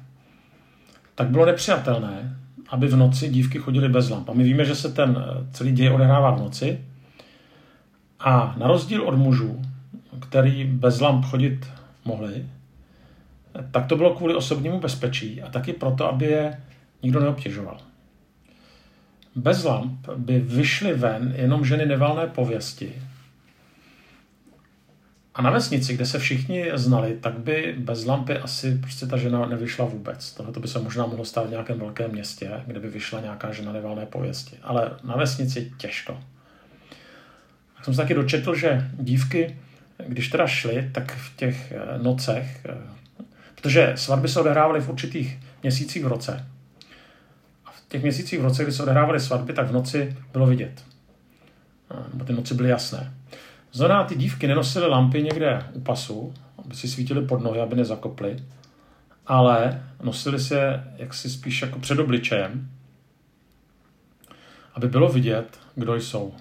tak 1.14 1.28
bylo 1.28 1.47
nepřijatelné, 1.47 2.37
aby 2.68 2.88
v 2.88 2.97
noci 2.97 3.28
dívky 3.28 3.59
chodily 3.59 3.88
bez 3.88 4.11
lamp. 4.11 4.28
A 4.28 4.33
my 4.33 4.45
víme, 4.45 4.64
že 4.64 4.75
se 4.75 4.92
ten 4.92 5.16
eh, 5.18 5.47
celý 5.52 5.73
děj 5.73 5.90
odehrává 5.90 6.30
v 6.30 6.40
noci. 6.40 6.80
A 8.21 8.54
na 8.59 8.66
rozdíl 8.66 9.02
od 9.02 9.14
mužů, 9.14 9.62
který 10.21 10.64
bez 10.64 11.00
lamp 11.00 11.25
chodit 11.25 11.66
mohli, 12.04 12.47
tak 13.71 13.87
to 13.87 13.97
bylo 13.97 14.14
kvůli 14.14 14.35
osobnímu 14.35 14.80
bezpečí 14.80 15.42
a 15.42 15.50
taky 15.50 15.73
proto, 15.73 16.12
aby 16.12 16.25
je 16.25 16.61
nikdo 17.02 17.21
neobtěžoval. 17.21 17.78
Bez 19.35 19.64
lamp 19.64 20.09
by 20.16 20.40
vyšly 20.40 20.95
ven 20.95 21.35
jenom 21.37 21.64
ženy 21.64 21.87
nevalné 21.87 22.26
pověsti. 22.26 22.92
A 25.37 25.43
na 25.43 25.50
vesnici, 25.50 25.95
kde 25.95 26.07
se 26.07 26.19
všichni 26.19 26.71
znali, 26.75 27.16
tak 27.21 27.38
by 27.38 27.75
bez 27.78 28.05
lampy 28.05 28.38
asi 28.38 28.78
prostě 28.78 29.07
ta 29.07 29.16
žena 29.16 29.47
nevyšla 29.47 29.85
vůbec. 29.85 30.33
Tohle 30.33 30.52
by 30.61 30.69
se 30.69 30.78
možná 30.78 31.07
mohlo 31.07 31.25
stát 31.25 31.47
v 31.47 31.50
nějakém 31.50 31.78
velkém 31.78 32.11
městě, 32.11 32.50
kde 32.66 32.81
by 32.81 32.88
vyšla 32.88 33.21
nějaká 33.21 33.52
žena 33.52 33.73
nevalné 33.73 34.07
pověsti. 34.07 34.57
Ale 34.62 34.90
na 35.05 35.16
vesnici 35.16 35.73
těžko. 35.78 36.21
Tak 37.76 37.85
jsem 37.85 37.95
se 37.95 38.00
taky 38.00 38.14
dočetl, 38.14 38.55
že 38.55 38.90
dívky, 38.99 39.57
když 40.07 40.28
teda 40.28 40.47
šly, 40.47 40.90
tak 40.95 41.12
v 41.16 41.37
těch 41.37 41.73
eh, 41.73 41.99
nocech, 42.02 42.66
eh, 42.69 42.75
protože 43.55 43.93
svatby 43.97 44.28
se 44.28 44.40
odehrávaly 44.40 44.81
v 44.81 44.88
určitých 44.88 45.38
měsících 45.62 46.05
v 46.05 46.09
roce, 46.09 46.47
těch 47.88 48.02
měsících 48.02 48.40
v 48.40 48.43
roce, 48.43 48.62
kdy 48.62 48.73
se 48.73 48.83
odehrávaly 48.83 49.21
svatby, 49.21 49.52
tak 49.52 49.69
v 49.69 49.73
noci 49.73 50.16
bylo 50.33 50.47
vidět. 50.47 50.85
Nebo 52.12 52.25
ty 52.25 52.33
noci 52.33 52.55
byly 52.55 52.69
jasné. 52.69 53.14
Znamená, 53.76 54.04
ty 54.04 54.14
dívky 54.14 54.47
nenosily 54.47 54.88
lampy 54.88 55.23
někde 55.23 55.66
u 55.73 55.80
pasu, 55.80 56.35
aby 56.64 56.75
si 56.75 56.88
svítily 56.88 57.26
pod 57.26 57.42
nohy, 57.42 57.61
aby 57.61 57.76
nezakoply, 57.76 58.37
ale 59.26 59.85
nosili 60.02 60.40
se 60.40 60.85
jaksi 60.97 61.30
spíš 61.30 61.62
jako 61.62 61.78
před 61.78 61.99
obličejem. 61.99 62.71
aby 64.75 64.88
bylo 64.88 65.09
vidět, 65.09 65.61
kdo 65.75 65.95
jsou. 65.95 66.35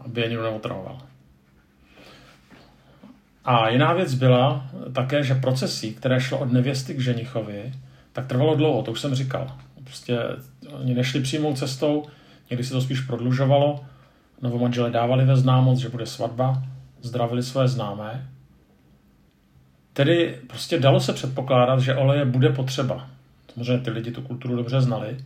Aby 0.00 0.20
je 0.20 0.28
nikdo 0.28 0.42
neotravoval. 0.42 0.98
A 3.44 3.68
jiná 3.68 3.92
věc 3.92 4.14
byla 4.14 4.66
také, 4.92 5.24
že 5.24 5.34
procesí, 5.34 5.94
které 5.94 6.20
šlo 6.20 6.38
od 6.38 6.52
nevěsty 6.52 6.94
k 6.94 7.00
ženichovi, 7.00 7.72
tak 8.12 8.26
trvalo 8.26 8.54
dlouho, 8.54 8.82
to 8.82 8.92
už 8.92 9.00
jsem 9.00 9.14
říkal. 9.14 9.56
Prostě 9.84 10.18
oni 10.72 10.94
nešli 10.94 11.20
přímou 11.20 11.54
cestou, 11.54 12.06
někdy 12.50 12.64
se 12.64 12.72
to 12.72 12.80
spíš 12.80 13.00
prodlužovalo, 13.00 13.84
novomanželé 14.42 14.90
dávali 14.90 15.24
ve 15.24 15.36
známost, 15.36 15.80
že 15.80 15.88
bude 15.88 16.06
svatba, 16.06 16.62
zdravili 17.02 17.42
své 17.42 17.68
známé. 17.68 18.28
Tedy 19.92 20.40
prostě 20.46 20.78
dalo 20.78 21.00
se 21.00 21.12
předpokládat, 21.12 21.80
že 21.80 21.96
oleje 21.96 22.24
bude 22.24 22.48
potřeba. 22.48 23.06
Samozřejmě 23.54 23.78
ty 23.78 23.90
lidi 23.90 24.10
tu 24.10 24.22
kulturu 24.22 24.56
dobře 24.56 24.80
znali. 24.80 25.16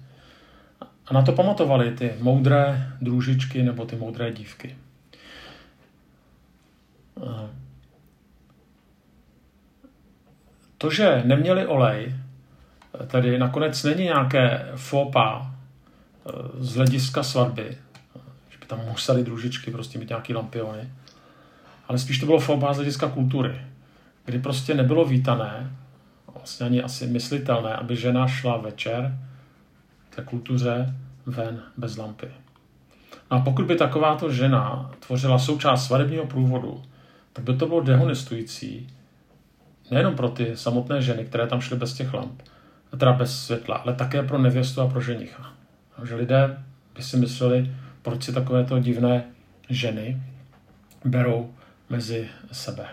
A 1.06 1.14
na 1.14 1.22
to 1.22 1.32
pamatovali 1.32 1.90
ty 1.90 2.14
moudré 2.20 2.92
družičky 3.00 3.62
nebo 3.62 3.84
ty 3.84 3.96
moudré 3.96 4.32
dívky. 4.32 4.76
To, 10.78 10.90
že 10.90 11.22
neměli 11.24 11.66
olej, 11.66 12.14
tedy 13.06 13.38
nakonec 13.38 13.84
není 13.84 14.04
nějaké 14.04 14.68
fopa 14.76 15.46
eh, 15.46 16.32
z 16.58 16.74
hlediska 16.74 17.22
svatby, 17.22 17.76
tam 18.76 18.86
museli 18.88 19.24
družičky 19.24 19.70
prostě 19.70 19.98
mít 19.98 20.08
nějaký 20.08 20.34
lampiony, 20.34 20.90
ale 21.88 21.98
spíš 21.98 22.18
to 22.18 22.26
bylo 22.26 22.40
fopa 22.40 22.72
z 22.72 22.76
hlediska 22.76 23.08
kultury, 23.08 23.60
kdy 24.24 24.38
prostě 24.38 24.74
nebylo 24.74 25.04
vítané, 25.04 25.76
vlastně 26.34 26.66
ani 26.66 26.82
asi 26.82 27.06
myslitelné, 27.06 27.74
aby 27.74 27.96
žena 27.96 28.28
šla 28.28 28.56
večer 28.56 29.18
v 30.10 30.16
té 30.16 30.22
kultuře 30.22 30.94
ven 31.26 31.62
bez 31.76 31.96
lampy. 31.96 32.28
No 33.30 33.36
a 33.36 33.40
pokud 33.40 33.64
by 33.64 33.76
takováto 33.76 34.32
žena 34.32 34.90
tvořila 35.06 35.38
součást 35.38 35.86
svadebního 35.86 36.26
průvodu, 36.26 36.82
tak 37.32 37.44
by 37.44 37.56
to 37.56 37.66
bylo 37.66 37.80
dehonestující 37.80 38.88
nejenom 39.90 40.16
pro 40.16 40.28
ty 40.28 40.56
samotné 40.56 41.02
ženy, 41.02 41.24
které 41.24 41.46
tam 41.46 41.60
šly 41.60 41.76
bez 41.76 41.94
těch 41.94 42.14
lamp, 42.14 42.42
teda 42.98 43.12
bez 43.12 43.44
světla, 43.44 43.76
ale 43.76 43.94
také 43.94 44.22
pro 44.22 44.38
nevěstu 44.38 44.80
a 44.80 44.88
pro 44.88 45.00
ženicha. 45.00 45.52
Že 46.04 46.14
lidé 46.14 46.64
by 46.96 47.02
si 47.02 47.16
mysleli, 47.16 47.74
proč 48.02 48.22
si 48.22 48.32
takovéto 48.32 48.78
divné 48.78 49.24
ženy 49.68 50.22
berou 51.04 51.54
mezi 51.90 52.28
sebe. 52.52 52.86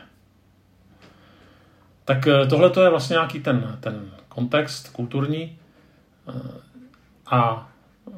Tak 2.06 2.28
eh, 2.28 2.46
tohle 2.48 2.70
to 2.70 2.84
je 2.84 2.90
vlastně 2.90 3.14
nějaký 3.14 3.40
ten, 3.40 3.78
ten 3.80 4.12
kontext 4.30 4.90
kulturní 4.90 5.58
eh, 6.30 6.32
a 7.26 7.70
eh, 8.08 8.14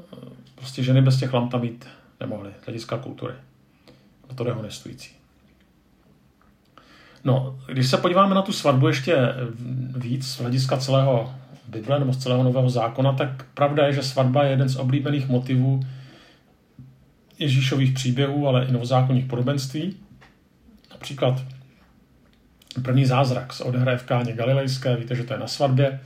prostě 0.55 0.83
ženy 0.83 1.01
bez 1.01 1.19
těch 1.19 1.33
lamp 1.33 1.51
tam 1.51 1.62
mít 1.62 1.88
nemohly, 2.19 2.51
hlediska 2.65 2.98
kultury. 2.98 3.33
To 4.36 4.48
je 4.48 4.53
honestující. 4.53 5.12
No, 7.24 7.60
když 7.67 7.88
se 7.88 7.98
podíváme 7.98 8.36
na 8.36 8.41
tu 8.41 8.53
svatbu 8.53 8.88
ještě 8.88 9.17
víc 9.98 10.27
z 10.27 10.39
hlediska 10.39 10.77
celého 10.77 11.33
Bible 11.67 12.00
nebo 12.00 12.13
z 12.13 12.17
celého 12.17 12.43
Nového 12.43 12.69
zákona, 12.69 13.13
tak 13.13 13.45
pravda 13.53 13.86
je, 13.86 13.93
že 13.93 14.03
svatba 14.03 14.43
je 14.43 14.50
jeden 14.50 14.69
z 14.69 14.75
oblíbených 14.75 15.29
motivů 15.29 15.79
Ježíšových 17.41 17.93
příběhů, 17.93 18.48
ale 18.48 18.65
i 18.65 18.71
novozákonních 18.71 19.25
podobenství. 19.25 19.95
Například 20.91 21.43
první 22.83 23.05
zázrak 23.05 23.53
se 23.53 23.63
odehraje 23.63 23.98
v 23.98 24.03
Káně 24.03 24.33
Galilejské, 24.33 24.95
víte, 24.95 25.15
že 25.15 25.24
to 25.24 25.33
je 25.33 25.39
na 25.39 25.48
svatbě. 25.48 26.00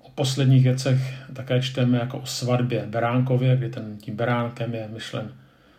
O 0.00 0.10
posledních 0.10 0.64
věcech 0.64 1.14
také 1.32 1.62
čteme 1.62 1.98
jako 1.98 2.18
o 2.18 2.26
svatbě 2.26 2.86
Beránkově, 2.86 3.56
kdy 3.56 3.68
ten, 3.68 3.96
tím 3.96 4.16
beránkem 4.16 4.74
je 4.74 4.88
myšlen 4.92 5.32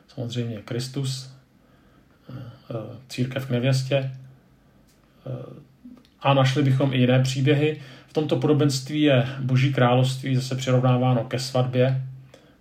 samozřejmě 0.07 0.57
Kristus, 0.57 1.33
eh, 2.29 2.33
eh, 2.71 2.97
církev 3.09 3.45
k 3.45 3.49
nevěstě. 3.49 4.11
Eh, 5.27 5.31
a 6.21 6.33
našli 6.33 6.63
bychom 6.63 6.93
i 6.93 6.97
jiné 6.97 7.23
příběhy. 7.23 7.81
V 8.07 8.13
tomto 8.13 8.35
podobenství 8.35 9.01
je 9.01 9.27
Boží 9.39 9.73
království 9.73 10.35
zase 10.35 10.55
přirovnáváno 10.55 11.23
ke 11.23 11.39
svatbě, 11.39 12.03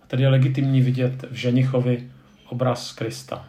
tedy 0.09 0.23
je 0.23 0.29
legitimní 0.29 0.81
vidět 0.81 1.25
v 1.31 1.35
ženichovi 1.35 2.09
obraz 2.49 2.93
Krista. 2.93 3.45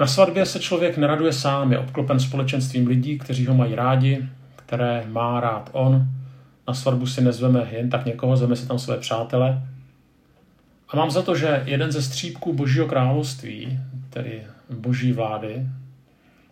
Na 0.00 0.06
svatbě 0.06 0.46
se 0.46 0.60
člověk 0.60 0.96
neraduje 0.96 1.32
sám, 1.32 1.72
je 1.72 1.78
obklopen 1.78 2.20
společenstvím 2.20 2.86
lidí, 2.86 3.18
kteří 3.18 3.46
ho 3.46 3.54
mají 3.54 3.74
rádi, 3.74 4.28
které 4.56 5.04
má 5.08 5.40
rád 5.40 5.70
on. 5.72 6.08
Na 6.68 6.74
svatbu 6.74 7.06
si 7.06 7.20
nezveme 7.20 7.68
jen 7.70 7.90
tak 7.90 8.04
někoho, 8.04 8.36
zveme 8.36 8.56
si 8.56 8.68
tam 8.68 8.78
své 8.78 8.96
přátele. 8.96 9.62
A 10.88 10.96
mám 10.96 11.10
za 11.10 11.22
to, 11.22 11.36
že 11.36 11.62
jeden 11.66 11.92
ze 11.92 12.02
střípků 12.02 12.52
Božího 12.52 12.86
království, 12.86 13.80
tedy 14.10 14.42
Boží 14.70 15.12
vlády, 15.12 15.66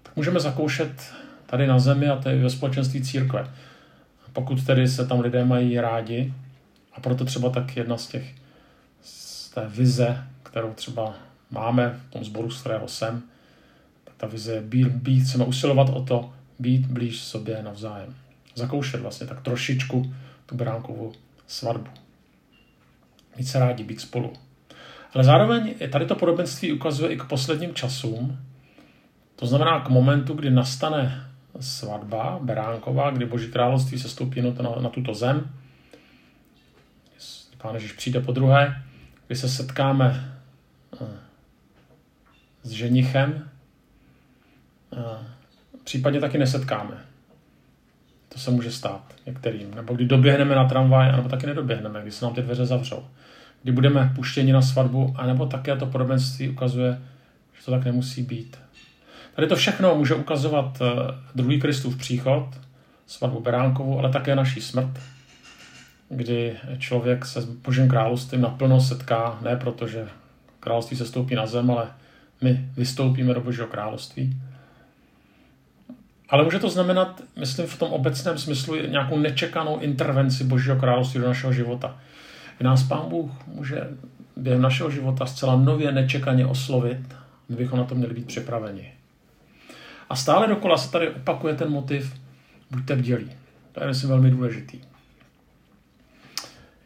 tak 0.03 0.17
můžeme 0.17 0.41
zakoušet 0.41 1.13
tady 1.47 1.67
na 1.67 1.79
zemi 1.79 2.09
a 2.09 2.17
tady 2.17 2.39
ve 2.39 2.51
společenství 2.51 3.03
církve. 3.03 3.49
Pokud 4.33 4.67
tedy 4.67 4.89
se 4.89 5.07
tam 5.07 5.21
lidé 5.21 5.45
mají 5.45 5.81
rádi, 5.81 6.35
a 6.95 7.01
proto 7.01 7.25
třeba 7.25 7.51
tak 7.51 7.77
jedna 7.77 7.97
z 7.97 8.07
těch 8.07 8.35
z 9.03 9.51
té 9.51 9.69
vize, 9.69 10.27
kterou 10.43 10.73
třeba 10.73 11.15
máme 11.51 12.01
v 12.09 12.13
tom 12.13 12.25
sboru, 12.25 12.51
z 12.51 12.61
kterého 12.61 12.89
jsem, 12.89 13.23
tak 14.05 14.15
ta 14.17 14.27
vize 14.27 14.53
je 14.53 14.61
být, 14.61 14.89
být, 14.89 15.21
chceme 15.21 15.45
usilovat 15.45 15.89
o 15.89 16.03
to, 16.03 16.33
být 16.59 16.87
blíž 16.87 17.23
sobě 17.23 17.63
navzájem. 17.63 18.15
Zakoušet 18.55 19.01
vlastně 19.01 19.27
tak 19.27 19.43
trošičku 19.43 20.15
tu 20.47 20.57
bránkovou 20.57 21.13
svatbu. 21.47 21.91
Mít 23.37 23.45
se 23.45 23.59
rádi, 23.59 23.85
být 23.85 24.01
spolu. 24.01 24.33
Ale 25.15 25.25
zároveň 25.25 25.75
tady 25.93 26.07
to 26.07 26.15
podobenství 26.15 26.73
ukazuje 26.73 27.13
i 27.13 27.17
k 27.17 27.25
posledním 27.25 27.75
časům, 27.75 28.39
to 29.37 29.47
znamená 29.47 29.81
k 29.81 29.89
momentu, 29.89 30.35
kdy 30.35 30.51
nastane 30.51 31.27
svatba 31.61 32.39
beránková, 32.43 33.11
kdy 33.11 33.27
Boží 33.27 33.51
království 33.51 33.99
se 33.99 34.09
stoupí 34.09 34.43
na, 34.43 34.51
na 34.81 34.89
tuto 34.89 35.15
zem. 35.15 35.51
Pán 37.65 37.75
Ježíš 37.75 37.93
přijde 37.93 38.21
po 38.21 38.33
druhé, 38.33 38.83
kdy 39.27 39.37
se 39.37 39.49
setkáme 39.49 40.35
eh, 41.01 41.07
s 42.63 42.71
ženichem, 42.71 43.49
eh, 44.93 45.27
případně 45.85 46.21
taky 46.21 46.39
nesetkáme. 46.39 46.95
To 48.29 48.39
se 48.39 48.51
může 48.51 48.71
stát 48.71 49.15
některým. 49.27 49.75
Nebo 49.75 49.95
kdy 49.95 50.05
doběhneme 50.05 50.55
na 50.55 50.65
tramvaj, 50.65 51.11
anebo 51.11 51.29
taky 51.29 51.47
nedoběhneme, 51.47 52.03
když 52.03 52.15
se 52.15 52.25
nám 52.25 52.35
ty 52.35 52.43
dveře 52.43 52.67
zavřou. 52.67 53.05
Kdy 53.63 53.73
budeme 53.73 54.13
puštěni 54.15 54.53
na 54.53 54.63
svatbu, 54.63 55.15
anebo 55.19 55.47
také 55.47 55.77
to 55.77 55.87
podobenství 55.87 56.49
ukazuje, 56.49 57.03
že 57.59 57.65
to 57.65 57.71
tak 57.71 57.85
nemusí 57.85 58.23
být. 58.23 58.59
Tady 59.35 59.49
to 59.49 59.57
všechno 59.57 59.95
může 59.95 60.15
ukazovat 60.15 60.83
eh, 60.83 61.15
druhý 61.35 61.61
Kristův 61.61 61.97
příchod, 61.97 62.49
svatbu 63.07 63.41
Beránkovu, 63.41 63.99
ale 63.99 64.11
také 64.11 64.37
naší 64.37 64.61
smrt, 64.61 65.01
kdy 66.09 66.57
člověk 66.79 67.25
se 67.25 67.41
s 67.41 67.45
Božím 67.45 67.89
královstvím 67.89 68.41
naplno 68.41 68.81
setká, 68.81 69.39
ne 69.43 69.57
proto, 69.57 69.89
že 69.89 70.09
království 70.61 70.97
se 70.97 71.07
stoupí 71.07 71.35
na 71.35 71.47
zem, 71.47 71.71
ale 71.71 71.89
my 72.43 72.69
vystoupíme 72.77 73.35
do 73.35 73.41
Božího 73.41 73.67
království. 73.67 74.37
Ale 76.29 76.45
může 76.45 76.59
to 76.59 76.71
znamenat, 76.71 77.23
myslím 77.37 77.67
v 77.67 77.79
tom 77.79 77.93
obecném 77.93 78.39
smyslu, 78.39 78.77
nějakou 78.87 79.19
nečekanou 79.19 79.79
intervenci 79.79 80.45
Božího 80.45 80.77
království 80.77 81.21
do 81.21 81.27
našeho 81.27 81.53
života. 81.53 81.99
I 82.61 82.65
nás 82.65 82.83
Pán 82.83 83.09
Bůh 83.09 83.31
může 83.47 83.89
během 84.37 84.63
našeho 84.63 84.91
života 84.91 85.27
zcela 85.27 85.57
nově 85.57 85.93
nečekaně 85.93 86.47
oslovit, 86.47 87.15
my 87.49 87.57
bychom 87.57 87.79
na 87.79 87.85
to 87.85 87.95
měli 87.95 88.15
být 88.15 88.27
připraveni. 88.27 88.93
A 90.11 90.17
stále 90.17 90.49
dokola 90.49 90.77
se 90.77 90.91
tady 90.91 91.11
opakuje 91.11 91.55
ten 91.55 91.71
motiv 91.71 92.15
buďte 92.71 92.97
bdělí. 92.97 93.31
To 93.73 93.81
je 93.81 93.87
myslím 93.87 94.11
velmi 94.11 94.31
důležitý. 94.31 94.81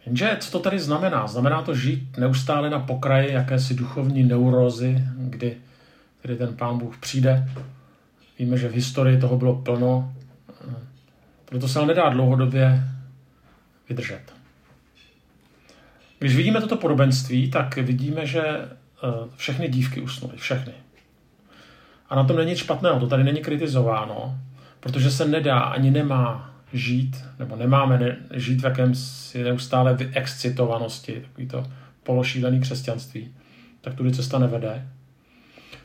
Jenže 0.08 0.36
co 0.40 0.50
to 0.50 0.58
tady 0.58 0.80
znamená? 0.80 1.26
Znamená 1.26 1.62
to 1.62 1.74
žít 1.74 2.16
neustále 2.18 2.70
na 2.70 2.78
pokraji 2.78 3.32
jakési 3.32 3.74
duchovní 3.74 4.22
neurózy, 4.22 5.04
kdy 5.16 5.56
tedy 6.22 6.36
ten 6.36 6.56
pán 6.56 6.78
Bůh 6.78 6.96
přijde. 6.98 7.48
Víme, 8.38 8.56
že 8.56 8.68
v 8.68 8.74
historii 8.74 9.20
toho 9.20 9.36
bylo 9.36 9.54
plno, 9.54 10.14
proto 11.44 11.68
se 11.68 11.78
ale 11.78 11.88
nedá 11.88 12.08
dlouhodobě 12.08 12.84
vydržet. 13.88 14.22
Když 16.18 16.36
vidíme 16.36 16.60
toto 16.60 16.76
podobenství, 16.76 17.50
tak 17.50 17.76
vidíme, 17.76 18.26
že 18.26 18.42
eh, 18.46 18.68
všechny 19.36 19.68
dívky 19.68 20.00
usnuly. 20.00 20.36
Všechny. 20.36 20.72
A 22.08 22.16
na 22.16 22.24
tom 22.24 22.36
není 22.36 22.50
nic 22.50 22.58
špatného, 22.58 23.00
to 23.00 23.06
tady 23.06 23.24
není 23.24 23.40
kritizováno, 23.40 24.38
protože 24.80 25.10
se 25.10 25.28
nedá 25.28 25.58
ani 25.58 25.90
nemá 25.90 26.47
žít, 26.72 27.24
nebo 27.38 27.56
nemáme 27.56 27.98
ne, 27.98 28.16
žít 28.34 28.60
v 28.60 28.64
jakémsi 28.64 29.42
neustále 29.42 29.96
excitovanosti, 30.12 31.20
takový 31.20 31.48
to 31.48 31.64
pološílený 32.02 32.60
křesťanství, 32.60 33.34
tak 33.80 33.94
tudy 33.94 34.12
cesta 34.12 34.38
nevede. 34.38 34.88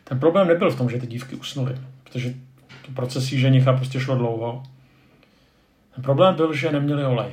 Ten 0.04 0.20
problém 0.20 0.48
nebyl 0.48 0.72
v 0.72 0.78
tom, 0.78 0.90
že 0.90 1.00
ty 1.00 1.08
dívky 1.08 1.36
usnuly, 1.36 1.78
protože 2.04 2.34
to 2.86 2.92
procesí 2.92 3.40
ženicha 3.40 3.74
prostě 3.74 4.00
šlo 4.00 4.16
dlouho. 4.16 4.64
Ten 5.96 6.04
problém 6.04 6.36
byl, 6.36 6.54
že 6.54 6.72
neměli 6.72 7.06
olej. 7.06 7.32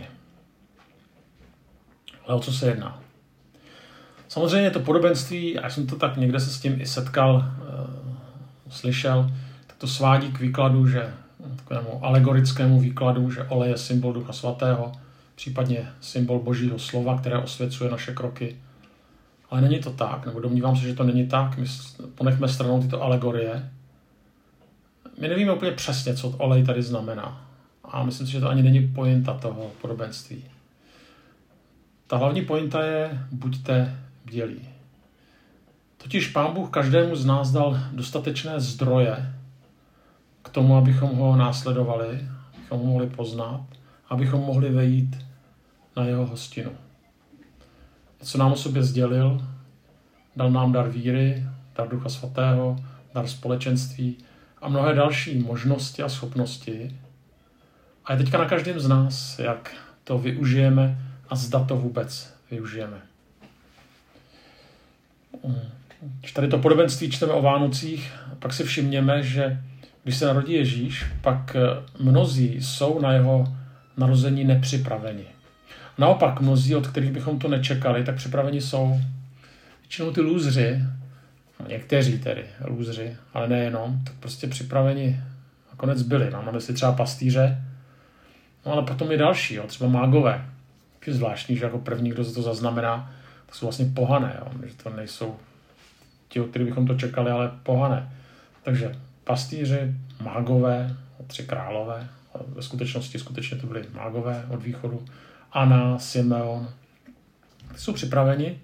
Ale 2.26 2.36
o 2.36 2.40
co 2.40 2.52
se 2.52 2.68
jedná? 2.68 3.00
Samozřejmě 4.28 4.70
to 4.70 4.80
podobenství, 4.80 5.58
a 5.58 5.62
já 5.62 5.70
jsem 5.70 5.86
to 5.86 5.96
tak 5.96 6.16
někde 6.16 6.40
se 6.40 6.50
s 6.50 6.60
tím 6.60 6.80
i 6.80 6.86
setkal, 6.86 7.44
e, 7.44 8.70
slyšel, 8.70 9.30
tak 9.66 9.76
to 9.76 9.86
svádí 9.86 10.32
k 10.32 10.40
výkladu, 10.40 10.88
že 10.88 11.12
takovému 11.56 12.04
alegorickému 12.04 12.80
výkladu, 12.80 13.30
že 13.30 13.42
olej 13.42 13.70
je 13.70 13.78
symbol 13.78 14.12
Ducha 14.12 14.32
Svatého, 14.32 14.92
případně 15.34 15.88
symbol 16.00 16.38
Božího 16.38 16.78
slova, 16.78 17.18
které 17.18 17.38
osvěcuje 17.38 17.90
naše 17.90 18.14
kroky. 18.14 18.56
Ale 19.50 19.60
není 19.60 19.78
to 19.78 19.90
tak, 19.90 20.26
nebo 20.26 20.40
domnívám 20.40 20.76
se, 20.76 20.82
že 20.82 20.94
to 20.94 21.04
není 21.04 21.26
tak. 21.26 21.58
My 21.58 21.66
ponechme 22.14 22.48
stranou 22.48 22.82
tyto 22.82 23.02
alegorie. 23.02 23.70
My 25.20 25.28
nevíme 25.28 25.52
úplně 25.52 25.72
přesně, 25.72 26.14
co 26.14 26.28
olej 26.28 26.64
tady 26.64 26.82
znamená. 26.82 27.46
A 27.84 28.04
myslím 28.04 28.26
si, 28.26 28.32
že 28.32 28.40
to 28.40 28.48
ani 28.48 28.62
není 28.62 28.88
pointa 28.88 29.34
toho 29.34 29.70
podobenství. 29.80 30.44
Ta 32.06 32.16
hlavní 32.16 32.42
pointa 32.42 32.84
je, 32.84 33.26
buďte 33.30 33.98
bdělí. 34.24 34.68
Totiž 35.96 36.28
Pán 36.28 36.54
Bůh 36.54 36.70
každému 36.70 37.16
z 37.16 37.24
nás 37.24 37.50
dal 37.50 37.80
dostatečné 37.92 38.60
zdroje 38.60 39.34
k 40.42 40.48
tomu, 40.48 40.76
abychom 40.76 41.16
ho 41.16 41.36
následovali, 41.36 42.28
abychom 42.54 42.78
ho 42.78 42.84
mohli 42.84 43.06
poznat, 43.06 43.66
abychom 44.08 44.40
mohli 44.40 44.70
vejít 44.70 45.16
na 45.96 46.04
jeho 46.04 46.26
hostinu. 46.26 46.70
Co 48.22 48.38
nám 48.38 48.52
o 48.52 48.56
sobě 48.56 48.82
sdělil, 48.82 49.46
dal 50.36 50.50
nám 50.50 50.72
dar 50.72 50.88
víry, 50.88 51.46
dar 51.76 51.88
Ducha 51.88 52.08
Svatého, 52.08 52.76
dar 53.14 53.26
společenství 53.26 54.16
a 54.62 54.68
mnohé 54.68 54.94
další 54.94 55.38
možnosti 55.38 56.02
a 56.02 56.08
schopnosti. 56.08 56.96
A 58.04 58.12
je 58.12 58.18
teďka 58.18 58.38
na 58.38 58.48
každém 58.48 58.80
z 58.80 58.88
nás, 58.88 59.38
jak 59.38 59.74
to 60.04 60.18
využijeme 60.18 60.98
a 61.28 61.36
zda 61.36 61.64
to 61.64 61.76
vůbec 61.76 62.34
využijeme. 62.50 63.00
Když 66.20 66.32
tady 66.32 66.48
to 66.48 66.58
podobenství 66.58 67.10
čteme 67.10 67.32
o 67.32 67.42
Vánocích, 67.42 68.12
pak 68.38 68.52
si 68.52 68.64
všimněme, 68.64 69.22
že 69.22 69.64
když 70.02 70.16
se 70.16 70.26
narodí 70.26 70.52
Ježíš, 70.52 71.06
pak 71.20 71.56
mnozí 71.98 72.62
jsou 72.62 73.00
na 73.00 73.12
jeho 73.12 73.56
narození 73.96 74.44
nepřipraveni. 74.44 75.24
Naopak 75.98 76.40
mnozí, 76.40 76.76
od 76.76 76.86
kterých 76.86 77.12
bychom 77.12 77.38
to 77.38 77.48
nečekali, 77.48 78.04
tak 78.04 78.16
připraveni 78.16 78.60
jsou. 78.60 79.00
Většinou 79.80 80.12
ty 80.12 80.20
lůzři, 80.20 80.82
no 81.60 81.66
někteří 81.68 82.18
tedy 82.18 82.44
lůzři, 82.64 83.16
ale 83.34 83.48
nejenom, 83.48 84.00
tak 84.04 84.14
prostě 84.14 84.46
připraveni 84.46 85.20
nakonec 85.70 86.02
byli. 86.02 86.30
Mám 86.30 86.46
na 86.46 86.52
mysli 86.52 86.74
třeba 86.74 86.92
pastýře, 86.92 87.62
no 88.66 88.72
ale 88.72 88.82
potom 88.82 89.12
i 89.12 89.16
další, 89.16 89.54
jo, 89.54 89.66
třeba 89.66 89.90
mágové. 89.90 90.44
Je 91.06 91.14
zvláštní, 91.14 91.56
že 91.56 91.64
jako 91.64 91.78
první, 91.78 92.10
kdo 92.10 92.24
se 92.24 92.34
to 92.34 92.42
zaznamená, 92.42 93.12
to 93.46 93.54
jsou 93.54 93.66
vlastně 93.66 93.86
pohané, 93.94 94.36
jo, 94.38 94.46
že 94.66 94.74
to 94.74 94.90
nejsou 94.90 95.36
ti, 96.28 96.40
od 96.40 96.50
kterých 96.50 96.68
bychom 96.68 96.86
to 96.86 96.94
čekali, 96.94 97.30
ale 97.30 97.50
pohané. 97.62 98.12
Takže 98.62 98.94
pastýři, 99.30 99.94
mágové, 100.20 100.96
tři 101.26 101.42
králové, 101.42 102.08
ve 102.46 102.62
skutečnosti 102.62 103.18
skutečně 103.18 103.56
to 103.56 103.66
byli 103.66 103.84
mágové 103.92 104.46
od 104.48 104.62
východu, 104.62 105.04
Anna, 105.52 105.98
Simeon, 105.98 106.68
ty 107.72 107.78
jsou 107.78 107.92
připraveni. 107.92 108.60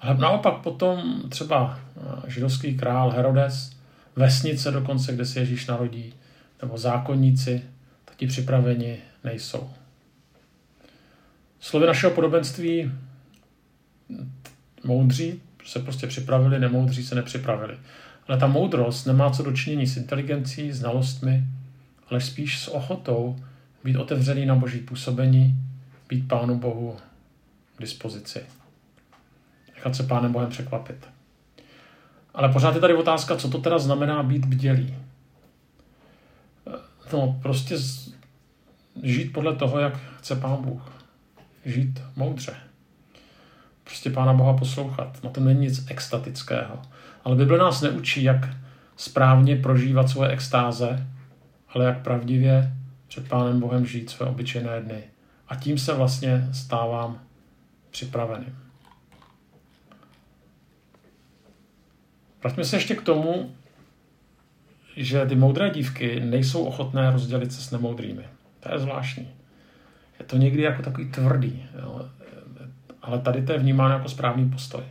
Ale 0.00 0.16
naopak 0.18 0.54
potom 0.54 1.22
třeba 1.28 1.80
eh, 1.96 2.30
židovský 2.30 2.76
král 2.76 3.10
Herodes, 3.10 3.76
vesnice 4.16 4.70
dokonce, 4.70 5.12
kde 5.12 5.26
se 5.26 5.40
Ježíš 5.40 5.66
narodí, 5.66 6.14
nebo 6.62 6.78
zákonníci, 6.78 7.62
tak 8.04 8.16
ti 8.16 8.26
připraveni 8.26 8.98
nejsou. 9.24 9.70
Slovy 11.60 11.86
našeho 11.86 12.12
podobenství 12.12 12.92
moudří 14.84 15.42
se 15.64 15.78
prostě 15.78 16.06
připravili, 16.06 16.58
nemoudří 16.58 17.04
se 17.04 17.14
nepřipravili. 17.14 17.78
Ale 18.30 18.38
ta 18.38 18.46
moudrost 18.46 19.06
nemá 19.06 19.30
co 19.30 19.42
dočinění 19.42 19.86
s 19.86 19.96
inteligencí, 19.96 20.72
znalostmi, 20.72 21.44
ale 22.10 22.20
spíš 22.20 22.58
s 22.58 22.68
ochotou 22.68 23.36
být 23.84 23.96
otevřený 23.96 24.46
na 24.46 24.54
boží 24.54 24.78
působení 24.78 25.54
být 26.08 26.28
Pánu 26.28 26.58
Bohu 26.58 26.96
k 27.76 27.80
dispozici. 27.80 28.40
Nechat 29.74 29.96
se 29.96 30.02
Pánem 30.02 30.32
Bohem 30.32 30.50
překvapit. 30.50 31.08
Ale 32.34 32.48
pořád 32.48 32.74
je 32.74 32.80
tady 32.80 32.94
otázka, 32.94 33.36
co 33.36 33.48
to 33.48 33.58
teda 33.58 33.78
znamená 33.78 34.22
být 34.22 34.46
bdělý. 34.46 34.94
No, 37.12 37.38
prostě 37.42 37.76
žít 39.02 39.32
podle 39.32 39.56
toho, 39.56 39.78
jak 39.78 40.00
chce 40.18 40.36
Pán 40.36 40.62
Bůh. 40.62 40.92
Žít 41.64 42.02
moudře. 42.16 42.56
Prostě 43.84 44.10
Pána 44.10 44.32
Boha 44.32 44.56
poslouchat. 44.56 45.24
Na 45.24 45.30
tom 45.30 45.44
není 45.44 45.60
nic 45.60 45.90
extatického. 45.90 46.82
Ale 47.30 47.38
Bible 47.38 47.58
nás 47.58 47.80
neučí, 47.82 48.22
jak 48.22 48.48
správně 48.96 49.56
prožívat 49.56 50.08
svoje 50.08 50.30
extáze, 50.30 51.06
ale 51.68 51.84
jak 51.84 52.02
pravdivě 52.02 52.72
před 53.08 53.28
Pánem 53.28 53.60
Bohem 53.60 53.86
žít 53.86 54.10
své 54.10 54.26
obyčejné 54.26 54.80
dny 54.80 55.02
a 55.48 55.56
tím 55.56 55.78
se 55.78 55.94
vlastně 55.94 56.48
stávám 56.52 57.20
připraveným. 57.90 58.58
Vraťme 62.42 62.64
se 62.64 62.76
ještě 62.76 62.94
k 62.94 63.02
tomu, 63.02 63.54
že 64.96 65.26
ty 65.26 65.34
moudré 65.34 65.70
dívky 65.70 66.20
nejsou 66.20 66.64
ochotné 66.64 67.10
rozdělit 67.10 67.52
se 67.52 67.60
s 67.60 67.70
nemoudrými. 67.70 68.24
To 68.60 68.72
je 68.72 68.78
zvláštní. 68.78 69.28
Je 70.18 70.24
to 70.24 70.36
někdy 70.36 70.62
jako 70.62 70.82
takový 70.82 71.10
tvrdý, 71.10 71.66
jo? 71.82 72.08
ale 73.02 73.18
tady 73.18 73.42
to 73.42 73.52
je 73.52 73.58
vnímáno 73.58 73.94
jako 73.94 74.08
správný 74.08 74.50
postoj. 74.50 74.82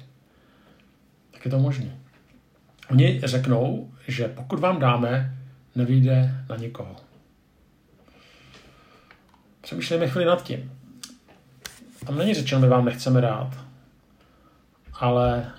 Tak 1.31 1.45
je 1.45 1.51
to 1.51 1.59
možný. 1.59 1.98
Oni 2.89 3.21
řeknou, 3.23 3.91
že 4.07 4.27
pokud 4.27 4.59
vám 4.59 4.79
dáme, 4.79 5.37
nevíde 5.75 6.45
na 6.49 6.55
nikoho. 6.55 6.95
Přemýšlejme 9.61 10.07
chvíli 10.07 10.25
nad 10.25 10.43
tím. 10.43 10.71
Tam 12.05 12.17
není 12.17 12.33
řečeno, 12.33 12.61
my 12.61 12.67
vám 12.67 12.85
nechceme 12.85 13.21
dát, 13.21 13.57
ale 14.93 15.51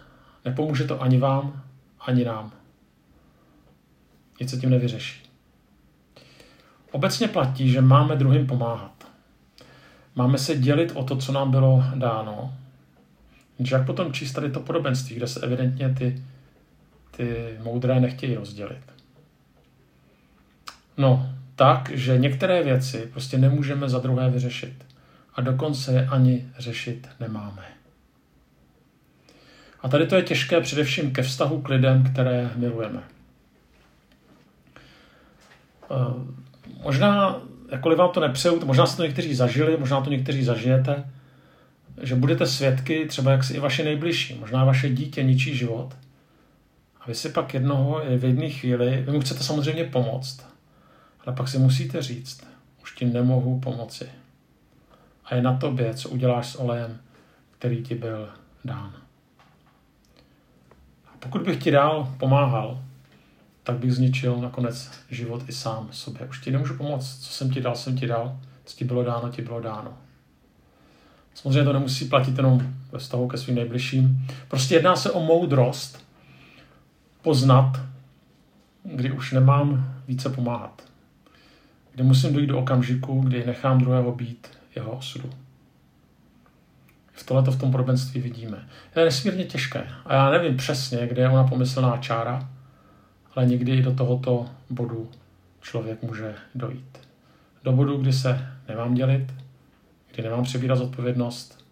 nepomůže 0.45 0.85
to 0.85 1.03
ani 1.03 1.19
vám, 1.19 1.63
ani 2.01 2.25
nám. 2.25 2.53
Nic 4.41 4.51
se 4.51 4.57
tím 4.57 4.71
nevyřeší. 4.71 5.23
Obecně 6.91 7.29
platí, 7.29 7.71
že 7.71 7.81
máme 7.81 8.17
druhým 8.17 8.47
pomáhat. 8.47 9.07
Máme 10.15 10.39
se 10.39 10.57
dělit 10.57 10.93
o 10.95 11.05
to, 11.05 11.17
co 11.17 11.33
nám 11.33 11.51
bylo 11.51 11.85
dáno. 11.95 12.55
Jak 13.71 13.87
potom 13.87 14.13
číst 14.13 14.33
tady 14.33 14.51
to 14.51 14.61
podobenství, 14.61 15.17
kde 15.17 15.27
se 15.27 15.41
evidentně 15.41 15.95
ty, 15.95 16.23
ty 17.21 17.59
moudré 17.63 18.01
nechtějí 18.01 18.35
rozdělit. 18.35 18.83
No, 20.97 21.31
tak, 21.57 21.91
že 21.95 22.19
některé 22.19 22.63
věci 22.63 23.09
prostě 23.13 23.39
nemůžeme 23.39 23.89
za 23.89 23.99
druhé 23.99 24.31
vyřešit. 24.31 24.85
A 25.35 25.41
dokonce 25.41 25.93
je 25.93 26.07
ani 26.07 26.47
řešit 26.59 27.09
nemáme. 27.21 27.65
A 29.81 29.89
tady 29.89 30.07
to 30.07 30.17
je 30.17 30.23
těžké 30.23 30.61
především 30.61 31.13
ke 31.13 31.23
vztahu 31.23 31.63
k 31.63 31.69
lidem, 31.69 32.05
které 32.13 32.51
milujeme. 32.57 33.03
Eh, 35.91 35.95
možná, 36.85 37.43
jakkoliv 37.73 37.99
vám 37.99 38.11
to 38.11 38.21
nepřeju, 38.21 38.67
možná 38.67 38.87
jste 38.87 38.97
to 38.97 39.03
někteří 39.03 39.35
zažili, 39.35 39.77
možná 39.77 40.01
to 40.01 40.11
někteří 40.11 40.45
zažijete, 40.45 41.11
že 42.03 42.15
budete 42.15 42.47
svědky, 42.47 43.07
třeba 43.07 43.33
jak 43.33 43.45
si 43.45 43.55
i 43.55 43.61
vaše 43.61 43.85
nejbližší, 43.85 44.35
možná 44.35 44.65
vaše 44.65 44.89
dítě 44.89 45.23
ničí 45.23 45.57
život. 45.57 45.95
Vy 47.11 47.15
si 47.15 47.29
pak 47.29 47.55
jednoho 47.55 48.03
v 48.17 48.25
jedné 48.25 48.51
chvíli, 48.51 49.03
vy 49.07 49.13
mu 49.13 49.21
chcete 49.21 49.43
samozřejmě 49.43 49.85
pomoct, 49.85 50.47
ale 51.27 51.37
pak 51.37 51.49
si 51.49 51.59
musíte 51.59 52.03
říct, 52.03 52.47
už 52.83 52.95
ti 52.95 53.05
nemohu 53.05 53.61
pomoci. 53.61 54.09
A 55.25 55.35
je 55.35 55.43
na 55.43 55.57
tobě, 55.57 55.95
co 55.95 56.09
uděláš 56.09 56.47
s 56.47 56.55
olejem, 56.55 57.01
který 57.59 57.83
ti 57.83 57.95
byl 57.95 58.29
dán. 58.65 58.93
A 61.07 61.11
pokud 61.19 61.43
bych 61.43 61.63
ti 61.63 61.71
dál 61.71 62.15
pomáhal, 62.19 62.83
tak 63.63 63.77
bych 63.77 63.95
zničil 63.95 64.37
nakonec 64.37 64.91
život 65.09 65.43
i 65.49 65.53
sám 65.53 65.89
sobě. 65.93 66.27
Už 66.27 66.41
ti 66.41 66.51
nemůžu 66.51 66.77
pomoct. 66.77 67.19
Co 67.21 67.33
jsem 67.33 67.51
ti 67.51 67.61
dal, 67.61 67.77
jsem 67.77 67.99
ti 67.99 68.07
dal. 68.07 68.39
Co 68.65 68.77
ti 68.77 68.85
bylo 68.85 69.05
dáno, 69.05 69.29
ti 69.29 69.43
bylo 69.43 69.61
dáno. 69.61 69.99
Samozřejmě 71.35 71.65
to 71.65 71.73
nemusí 71.73 72.05
platit 72.05 72.37
jenom 72.37 72.75
ve 72.93 72.99
vztahu 72.99 73.29
ke 73.29 73.39
svým 73.39 73.57
nejbližším. 73.57 74.27
Prostě 74.49 74.75
jedná 74.75 74.97
se 74.97 75.11
o 75.11 75.21
moudrost 75.21 76.00
poznat, 77.23 77.81
kdy 78.85 79.13
už 79.13 79.33
nemám 79.33 79.95
více 80.09 80.29
pomáhat 80.29 80.91
kdy 82.01 82.03
musím 82.09 82.33
dojít 82.33 82.47
do 82.47 82.59
okamžiku, 82.59 83.21
kdy 83.21 83.47
nechám 83.47 83.79
druhého 83.79 84.13
být 84.13 84.49
jeho 84.75 84.93
osudu. 84.93 85.31
V 87.13 87.27
tohle 87.27 87.43
v 87.43 87.59
tom 87.59 87.73
podobenství 87.73 88.21
vidíme. 88.21 88.69
Je 88.97 89.05
nesmírně 89.05 89.45
těžké. 89.45 89.87
A 90.05 90.15
já 90.15 90.31
nevím 90.31 90.57
přesně, 90.57 91.07
kde 91.07 91.23
je 91.23 91.29
ona 91.29 91.45
pomyslná 91.45 91.97
čára, 91.97 92.49
ale 93.35 93.47
někdy 93.47 93.73
i 93.73 93.83
do 93.83 93.95
tohoto 93.95 94.47
bodu 94.71 95.11
člověk 95.61 96.03
může 96.03 96.35
dojít. 96.55 96.99
Do 97.65 97.73
bodu, 97.73 97.97
kdy 97.97 98.13
se 98.13 98.49
nemám 98.69 98.95
dělit, 98.95 99.35
kdy 100.15 100.23
nemám 100.23 100.45
přebírat 100.45 100.79
zodpovědnost, 100.79 101.65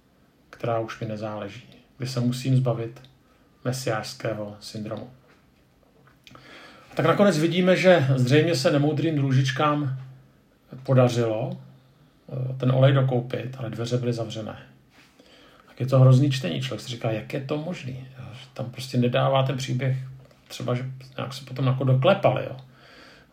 která 0.50 0.78
už 0.78 1.00
mi 1.00 1.06
nezáleží, 1.06 1.64
kdy 1.98 2.06
se 2.06 2.20
musím 2.20 2.56
zbavit 2.56 3.02
mesiářského 3.64 4.56
syndromu. 4.60 5.10
Tak 6.98 7.06
nakonec 7.06 7.38
vidíme, 7.38 7.76
že 7.76 8.06
zřejmě 8.16 8.54
se 8.54 8.70
nemoudrým 8.70 9.16
družičkám 9.16 9.98
podařilo 10.82 11.56
eh, 11.56 12.54
ten 12.54 12.72
olej 12.72 12.92
dokoupit, 12.92 13.56
ale 13.58 13.70
dveře 13.70 13.96
byly 13.96 14.12
zavřené. 14.12 14.56
Tak 15.68 15.80
je 15.80 15.86
to 15.86 16.00
hrozný 16.00 16.30
čtení. 16.30 16.60
Člověk 16.60 16.80
si 16.80 16.88
říká, 16.88 17.10
jak 17.10 17.32
je 17.32 17.40
to 17.40 17.58
možný. 17.58 18.06
Tam 18.54 18.70
prostě 18.70 18.98
nedává 18.98 19.42
ten 19.42 19.56
příběh 19.56 19.96
třeba, 20.48 20.74
že 20.74 20.84
nějak 21.16 21.34
se 21.34 21.44
potom 21.44 21.66
jako 21.66 21.84
doklepali. 21.84 22.44
Jo. 22.44 22.56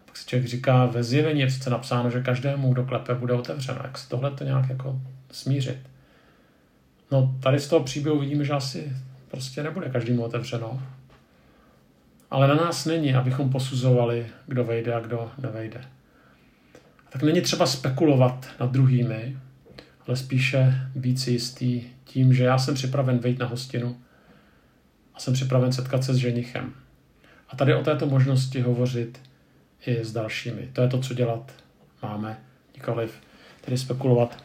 Pak 0.06 0.18
si 0.18 0.26
člověk 0.26 0.50
říká, 0.50 0.86
ve 0.86 1.04
zjevení 1.04 1.40
je 1.40 1.48
přece 1.48 1.70
napsáno, 1.70 2.10
že 2.10 2.24
každému, 2.24 2.74
kdo 2.74 2.84
klepe, 2.84 3.16
bude 3.16 3.34
otevřeno. 3.34 3.80
Jak 3.84 3.98
se 3.98 4.10
tohle 4.10 4.32
to 4.32 4.44
nějak 4.44 4.70
jako 4.70 5.00
smířit? 5.32 5.80
No 7.12 7.36
tady 7.40 7.60
z 7.60 7.68
toho 7.68 7.84
příběhu 7.84 8.20
vidíme, 8.20 8.46
že 8.46 8.54
asi 8.54 8.92
prostě 9.28 9.64
nebude 9.64 9.90
každému 9.90 10.24
otevřeno. 10.24 10.82
Ale 12.36 12.48
na 12.48 12.56
nás 12.56 12.86
není, 12.86 13.14
abychom 13.14 13.50
posuzovali, 13.50 14.28
kdo 14.48 14.64
vejde 14.64 14.94
a 14.94 15.00
kdo 15.00 15.32
nevejde. 15.38 15.82
Tak 17.10 17.24
není 17.24 17.42
třeba 17.42 17.66
spekulovat 17.66 18.48
nad 18.60 18.72
druhými, 18.72 19.38
ale 20.08 20.18
spíše 20.18 20.90
být 20.96 21.20
si 21.20 21.32
jistý 21.32 21.84
tím, 22.04 22.34
že 22.34 22.44
já 22.44 22.58
jsem 22.58 22.76
připraven 22.76 23.18
vejít 23.18 23.40
na 23.40 23.46
hostinu 23.46 23.98
a 25.14 25.20
jsem 25.20 25.34
připraven 25.34 25.74
setkat 25.74 26.04
se 26.04 26.14
s 26.14 26.18
ženichem. 26.18 26.74
A 27.50 27.56
tady 27.56 27.76
o 27.76 27.84
této 27.84 28.06
možnosti 28.06 28.62
hovořit 28.62 29.22
i 29.86 30.06
s 30.06 30.14
dalšími. 30.14 30.70
To 30.74 30.82
je 30.82 30.88
to, 30.88 31.00
co 31.00 31.14
dělat 31.14 31.52
máme, 32.04 32.38
nikoliv 32.76 33.22
tedy 33.62 33.78
spekulovat, 33.78 34.44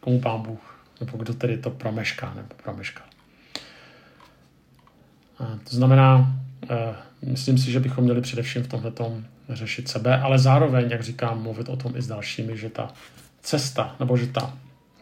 komu 0.00 0.20
pán 0.20 0.42
Bůh, 0.42 0.84
nebo 1.00 1.18
kdo 1.18 1.34
tedy 1.34 1.58
to 1.58 1.70
promešká 1.70 2.34
nebo 2.34 2.54
promešká. 2.62 3.02
A 5.38 5.44
to 5.70 5.76
znamená, 5.76 6.38
myslím 7.22 7.58
si, 7.58 7.72
že 7.72 7.80
bychom 7.80 8.04
měli 8.04 8.20
především 8.20 8.62
v 8.62 8.68
tomhle 8.68 8.92
řešit 9.48 9.88
sebe, 9.88 10.20
ale 10.20 10.38
zároveň, 10.38 10.90
jak 10.90 11.02
říkám, 11.02 11.42
mluvit 11.42 11.68
o 11.68 11.76
tom 11.76 11.96
i 11.96 12.02
s 12.02 12.06
dalšími, 12.06 12.56
že 12.56 12.70
ta 12.70 12.88
cesta, 13.42 13.96
nebo 14.00 14.16
že 14.16 14.26
ta, 14.26 14.54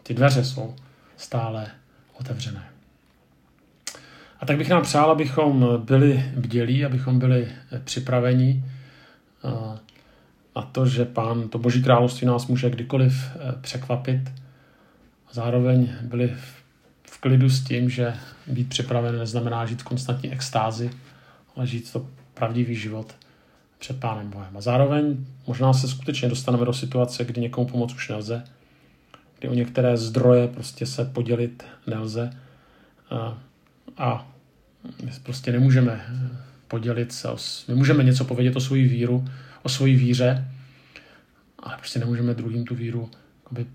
ty 0.03 0.13
dveře 0.13 0.43
jsou 0.43 0.75
stále 1.17 1.67
otevřené. 2.19 2.69
A 4.39 4.45
tak 4.45 4.57
bych 4.57 4.69
nám 4.69 4.83
přál, 4.83 5.11
abychom 5.11 5.81
byli 5.85 6.25
bdělí, 6.35 6.85
abychom 6.85 7.19
byli 7.19 7.47
připraveni 7.83 8.63
eh, 9.45 9.79
na 10.55 10.61
to, 10.61 10.85
že 10.85 11.05
pán, 11.05 11.49
to 11.49 11.59
boží 11.59 11.83
království 11.83 12.27
nás 12.27 12.47
může 12.47 12.69
kdykoliv 12.69 13.13
eh, 13.13 13.53
překvapit. 13.61 14.21
A 15.27 15.33
zároveň 15.33 15.89
byli 16.01 16.33
v 17.03 17.19
klidu 17.19 17.49
s 17.49 17.63
tím, 17.63 17.89
že 17.89 18.13
být 18.47 18.69
připraven 18.69 19.17
neznamená 19.17 19.65
žít 19.65 19.81
v 19.81 19.85
konstantní 19.85 20.31
extázi, 20.31 20.91
ale 21.55 21.67
žít 21.67 21.91
to 21.91 22.09
pravdivý 22.33 22.75
život 22.75 23.15
před 23.79 23.99
Pánem 23.99 24.29
Bohem. 24.29 24.57
A 24.57 24.61
zároveň 24.61 25.25
možná 25.47 25.73
se 25.73 25.87
skutečně 25.87 26.29
dostaneme 26.29 26.65
do 26.65 26.73
situace, 26.73 27.25
kdy 27.25 27.41
někomu 27.41 27.67
pomoct 27.67 27.93
už 27.93 28.09
nelze, 28.09 28.43
kdy 29.39 29.49
o 29.49 29.53
některé 29.53 29.97
zdroje 29.97 30.47
prostě 30.47 30.85
se 30.85 31.05
podělit 31.05 31.63
nelze 31.87 32.29
a, 33.09 33.37
a 33.97 34.27
my 35.03 35.11
prostě 35.23 35.51
nemůžeme 35.51 36.05
podělit 36.67 37.11
se, 37.11 37.27
my 37.67 37.75
můžeme 37.75 38.03
něco 38.03 38.25
povědět 38.25 38.55
o 38.55 38.61
svoji 38.61 38.87
víru, 38.87 39.25
o 39.63 39.69
svoji 39.69 39.95
víře, 39.95 40.47
ale 41.59 41.77
prostě 41.77 41.99
nemůžeme 41.99 42.33
druhým 42.33 42.65
tu 42.65 42.75
víru 42.75 43.09
jakoby, 43.39 43.65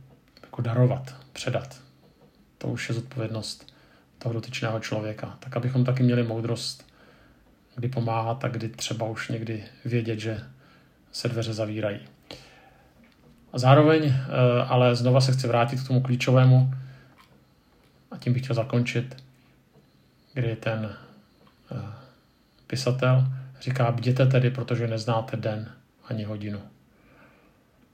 jako 0.43 0.63
darovat, 0.63 1.15
předat. 1.33 1.81
To 2.59 2.69
už 2.69 2.89
je 2.89 2.95
zodpovědnost 2.95 3.73
toho 4.19 4.33
dotyčného 4.33 4.81
člověka. 4.81 5.37
Tak 5.41 5.57
abychom 5.57 5.85
taky 5.85 6.03
měli 6.03 6.23
moudrost 6.23 6.86
kdy 7.77 7.89
pomáhat 7.89 8.45
a 8.45 8.49
kdy 8.49 8.69
třeba 8.69 9.07
už 9.07 9.29
někdy 9.29 9.65
vědět, 9.85 10.19
že 10.19 10.41
se 11.13 11.29
dveře 11.29 11.53
zavírají. 11.53 12.01
A 13.53 13.59
zároveň, 13.59 14.05
eh, 14.05 14.23
ale 14.69 14.97
znova 14.97 15.21
se 15.21 15.33
chci 15.33 15.47
vrátit 15.49 15.81
k 15.81 15.87
tomu 15.87 16.03
klíčovému 16.03 16.75
a 18.11 18.17
tím 18.19 18.33
bych 18.33 18.43
chtěl 18.43 18.57
zakončit, 18.57 19.25
kdy 20.35 20.57
ten 20.57 20.97
eh, 21.73 21.77
pisatel 22.67 23.27
říká, 23.61 23.93
bděte 23.93 24.27
tedy, 24.27 24.51
protože 24.51 24.89
neznáte 24.89 25.37
den 25.37 25.73
ani 26.09 26.25
hodinu. 26.25 26.61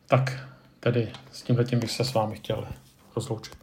Tak 0.07 0.49
tedy 0.81 1.12
s 1.33 1.42
tímhle 1.42 1.64
tím 1.64 1.81
bych 1.81 1.90
se 1.90 2.05
s 2.05 2.14
vámi 2.14 2.37
chtěl 2.37 2.66
rozloučit. 3.16 3.57